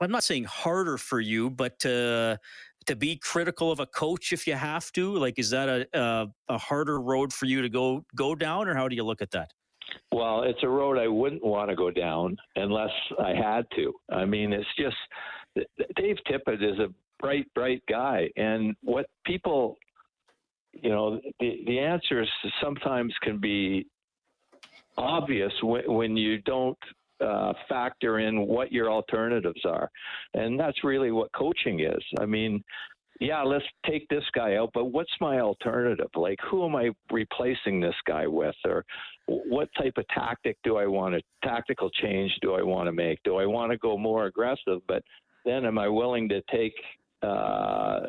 I'm 0.00 0.12
not 0.12 0.24
saying 0.24 0.44
harder 0.44 0.96
for 0.96 1.20
you, 1.20 1.50
but 1.50 1.78
to 1.80 2.38
to 2.86 2.96
be 2.96 3.16
critical 3.16 3.70
of 3.70 3.80
a 3.80 3.86
coach 3.86 4.32
if 4.32 4.46
you 4.46 4.54
have 4.54 4.90
to. 4.92 5.14
Like, 5.16 5.38
is 5.38 5.50
that 5.50 5.68
a, 5.68 5.86
a 5.92 6.28
a 6.48 6.58
harder 6.58 7.00
road 7.00 7.32
for 7.32 7.46
you 7.46 7.60
to 7.60 7.68
go 7.68 8.06
go 8.14 8.34
down, 8.34 8.68
or 8.68 8.74
how 8.74 8.88
do 8.88 8.96
you 8.96 9.04
look 9.04 9.20
at 9.20 9.32
that? 9.32 9.52
Well, 10.12 10.42
it's 10.42 10.62
a 10.62 10.68
road 10.68 10.98
I 10.98 11.06
wouldn't 11.06 11.44
want 11.44 11.70
to 11.70 11.76
go 11.76 11.90
down 11.90 12.36
unless 12.56 12.90
I 13.18 13.32
had 13.32 13.64
to. 13.76 13.92
I 14.10 14.24
mean, 14.24 14.52
it's 14.52 14.66
just 14.76 14.96
Dave 15.96 16.16
Tippett 16.28 16.62
is 16.62 16.78
a 16.80 16.88
bright, 17.20 17.46
bright 17.54 17.82
guy, 17.88 18.28
and 18.36 18.74
what 18.82 19.06
people, 19.24 19.78
you 20.72 20.90
know, 20.90 21.20
the 21.38 21.62
the 21.66 21.78
answers 21.78 22.28
sometimes 22.62 23.14
can 23.22 23.38
be 23.38 23.86
obvious 24.98 25.52
when, 25.62 25.92
when 25.92 26.16
you 26.16 26.38
don't 26.38 26.78
uh, 27.20 27.52
factor 27.68 28.18
in 28.18 28.46
what 28.46 28.72
your 28.72 28.90
alternatives 28.90 29.60
are, 29.64 29.88
and 30.34 30.58
that's 30.58 30.82
really 30.82 31.12
what 31.12 31.30
coaching 31.32 31.80
is. 31.80 32.02
I 32.18 32.26
mean, 32.26 32.64
yeah, 33.20 33.42
let's 33.42 33.64
take 33.86 34.08
this 34.08 34.24
guy 34.34 34.56
out, 34.56 34.70
but 34.72 34.86
what's 34.86 35.12
my 35.20 35.40
alternative? 35.40 36.08
Like, 36.16 36.38
who 36.50 36.64
am 36.64 36.74
I 36.74 36.90
replacing 37.12 37.78
this 37.78 37.94
guy 38.06 38.26
with? 38.26 38.54
Or 38.64 38.84
what 39.26 39.68
type 39.76 39.92
of 39.98 40.08
tactic 40.08 40.56
do 40.64 40.78
I 40.78 40.86
want 40.86 41.14
to, 41.14 41.22
tactical 41.46 41.90
change 41.90 42.32
do 42.40 42.54
I 42.54 42.62
want 42.62 42.86
to 42.86 42.92
make? 42.92 43.22
Do 43.22 43.36
I 43.36 43.44
want 43.44 43.72
to 43.72 43.78
go 43.78 43.98
more 43.98 44.24
aggressive? 44.24 44.80
But 44.88 45.02
then 45.44 45.66
am 45.66 45.78
I 45.78 45.86
willing 45.86 46.30
to 46.30 46.40
take, 46.50 46.72
uh, 47.22 48.00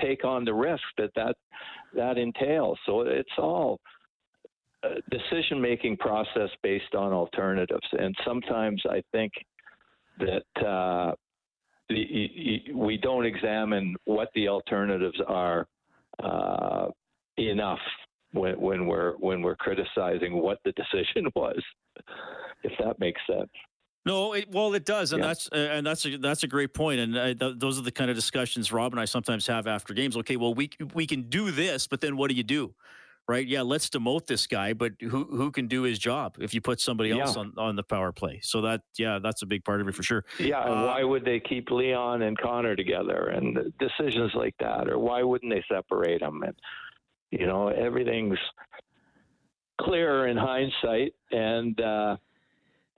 take 0.00 0.24
on 0.24 0.44
the 0.44 0.54
risk 0.54 0.84
that 0.98 1.10
that, 1.16 1.34
that 1.94 2.16
entails? 2.16 2.78
So 2.86 3.00
it's 3.00 3.28
all, 3.38 3.80
decision 5.10 5.60
making 5.60 5.96
process 5.96 6.48
based 6.62 6.94
on 6.94 7.12
alternatives. 7.12 7.86
And 7.92 8.14
sometimes 8.24 8.82
I 8.88 9.02
think 9.12 9.32
that 10.18 10.66
uh, 10.66 11.14
we 11.90 12.98
don't 13.02 13.26
examine 13.26 13.96
what 14.04 14.28
the 14.34 14.48
alternatives 14.48 15.20
are 15.26 15.66
uh, 16.22 16.88
enough 17.36 17.78
when, 18.32 18.60
when 18.60 18.86
we're 18.86 19.12
when 19.16 19.42
we're 19.42 19.56
criticizing 19.56 20.40
what 20.40 20.58
the 20.64 20.72
decision 20.72 21.30
was, 21.34 21.60
if 22.62 22.72
that 22.78 22.98
makes 22.98 23.20
sense. 23.28 23.50
No, 24.06 24.32
it, 24.32 24.50
well, 24.50 24.72
it 24.72 24.86
does, 24.86 25.12
and 25.12 25.22
yeah. 25.22 25.28
that's 25.28 25.48
uh, 25.52 25.56
and 25.56 25.86
that's 25.86 26.06
a, 26.06 26.16
that's 26.16 26.42
a 26.42 26.46
great 26.46 26.72
point, 26.72 27.00
and 27.00 27.16
uh, 27.16 27.34
th- 27.34 27.58
those 27.58 27.78
are 27.78 27.82
the 27.82 27.90
kind 27.90 28.08
of 28.08 28.16
discussions 28.16 28.72
Rob 28.72 28.92
and 28.92 29.00
I 29.00 29.04
sometimes 29.04 29.46
have 29.46 29.66
after 29.66 29.92
games. 29.92 30.16
Okay, 30.16 30.36
well, 30.36 30.54
we 30.54 30.70
we 30.94 31.06
can 31.06 31.22
do 31.22 31.50
this, 31.50 31.86
but 31.86 32.00
then 32.00 32.16
what 32.16 32.30
do 32.30 32.36
you 32.36 32.42
do? 32.42 32.74
Right? 33.30 33.46
Yeah, 33.46 33.62
let's 33.62 33.88
demote 33.88 34.26
this 34.26 34.48
guy, 34.48 34.72
but 34.72 34.92
who 35.00 35.24
who 35.24 35.52
can 35.52 35.68
do 35.68 35.82
his 35.82 35.98
job 36.00 36.36
if 36.40 36.52
you 36.52 36.60
put 36.60 36.80
somebody 36.80 37.12
else 37.12 37.36
Yeah. 37.36 37.42
on, 37.42 37.52
on 37.56 37.76
the 37.76 37.84
power 37.84 38.10
play? 38.10 38.40
So 38.42 38.60
that 38.62 38.80
yeah, 38.98 39.20
that's 39.22 39.42
a 39.42 39.46
big 39.46 39.64
part 39.64 39.80
of 39.80 39.86
it 39.88 39.94
for 39.94 40.02
sure. 40.02 40.24
Yeah, 40.40 40.58
Uh, 40.60 40.86
why 40.86 41.04
would 41.04 41.24
they 41.24 41.38
keep 41.38 41.70
Leon 41.70 42.22
and 42.22 42.36
Connor 42.36 42.74
together 42.74 43.28
and 43.28 43.72
decisions 43.78 44.32
like 44.34 44.56
that, 44.58 44.88
or 44.88 44.98
why 44.98 45.22
wouldn't 45.22 45.52
they 45.52 45.64
separate 45.72 46.20
them? 46.20 46.42
And 46.42 46.54
you 47.30 47.46
know, 47.46 47.68
everything's 47.68 48.38
clearer 49.80 50.26
in 50.26 50.36
hindsight, 50.36 51.14
and 51.30 51.80
uh, 51.80 52.16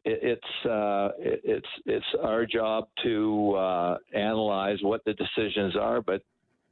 it, 0.04 0.18
it's 0.22 0.66
uh, 0.66 1.10
it, 1.18 1.40
it's 1.44 1.68
it's 1.84 2.06
our 2.22 2.46
job 2.46 2.88
to 3.02 3.52
uh, 3.52 3.96
analyze 4.14 4.78
what 4.82 5.04
the 5.04 5.12
decisions 5.14 5.76
are, 5.76 6.00
but. 6.00 6.22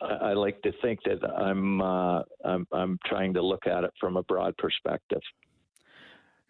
I 0.02 0.30
I 0.30 0.32
like 0.32 0.60
to 0.62 0.72
think 0.82 1.00
that 1.04 1.24
I'm, 1.36 1.80
uh, 1.80 2.22
I'm 2.44 2.66
I'm 2.72 2.98
trying 3.06 3.34
to 3.34 3.42
look 3.42 3.66
at 3.66 3.84
it 3.84 3.92
from 4.00 4.16
a 4.16 4.22
broad 4.22 4.56
perspective. 4.56 5.20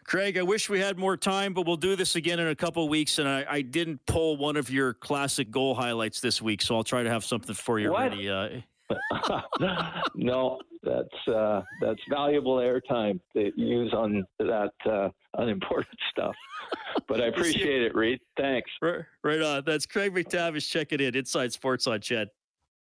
Craig, 0.04 0.36
I 0.38 0.42
wish 0.42 0.68
we 0.68 0.80
had 0.80 0.98
more 0.98 1.16
time, 1.16 1.54
but 1.54 1.66
we'll 1.66 1.76
do 1.76 1.94
this 1.94 2.16
again 2.16 2.40
in 2.40 2.48
a 2.48 2.54
couple 2.54 2.88
weeks. 2.88 3.18
And 3.20 3.28
I, 3.28 3.44
I 3.48 3.60
didn't 3.62 4.04
pull 4.06 4.36
one 4.36 4.56
of 4.56 4.68
your 4.68 4.94
classic 4.94 5.52
goal 5.52 5.74
highlights 5.74 6.20
this 6.20 6.42
week, 6.42 6.62
so 6.62 6.74
I'll 6.74 6.82
try 6.82 7.04
to 7.04 7.10
have 7.10 7.24
something 7.24 7.54
for 7.54 7.78
you 7.78 7.92
What? 7.92 8.10
ready. 8.10 8.28
Uh, 8.28 8.48
no, 10.16 10.58
that's 10.82 11.28
uh, 11.28 11.62
that's 11.80 12.00
valuable 12.08 12.56
airtime 12.56 13.20
to 13.36 13.52
use 13.56 13.92
on 13.92 14.24
that 14.40 14.72
uh, 14.84 15.10
unimportant 15.34 15.98
stuff. 16.10 16.34
But 17.06 17.20
I 17.20 17.26
appreciate 17.28 17.82
it, 17.82 17.94
Reid. 17.94 18.18
Thanks. 18.36 18.70
right, 18.82 19.04
right 19.22 19.42
on. 19.42 19.62
That's 19.64 19.86
Craig 19.86 20.12
MacTavish 20.12 20.68
checking 20.68 20.98
in 21.00 21.14
Inside 21.14 21.52
Sports 21.52 21.86
on 21.86 22.00
Ched. 22.00 22.26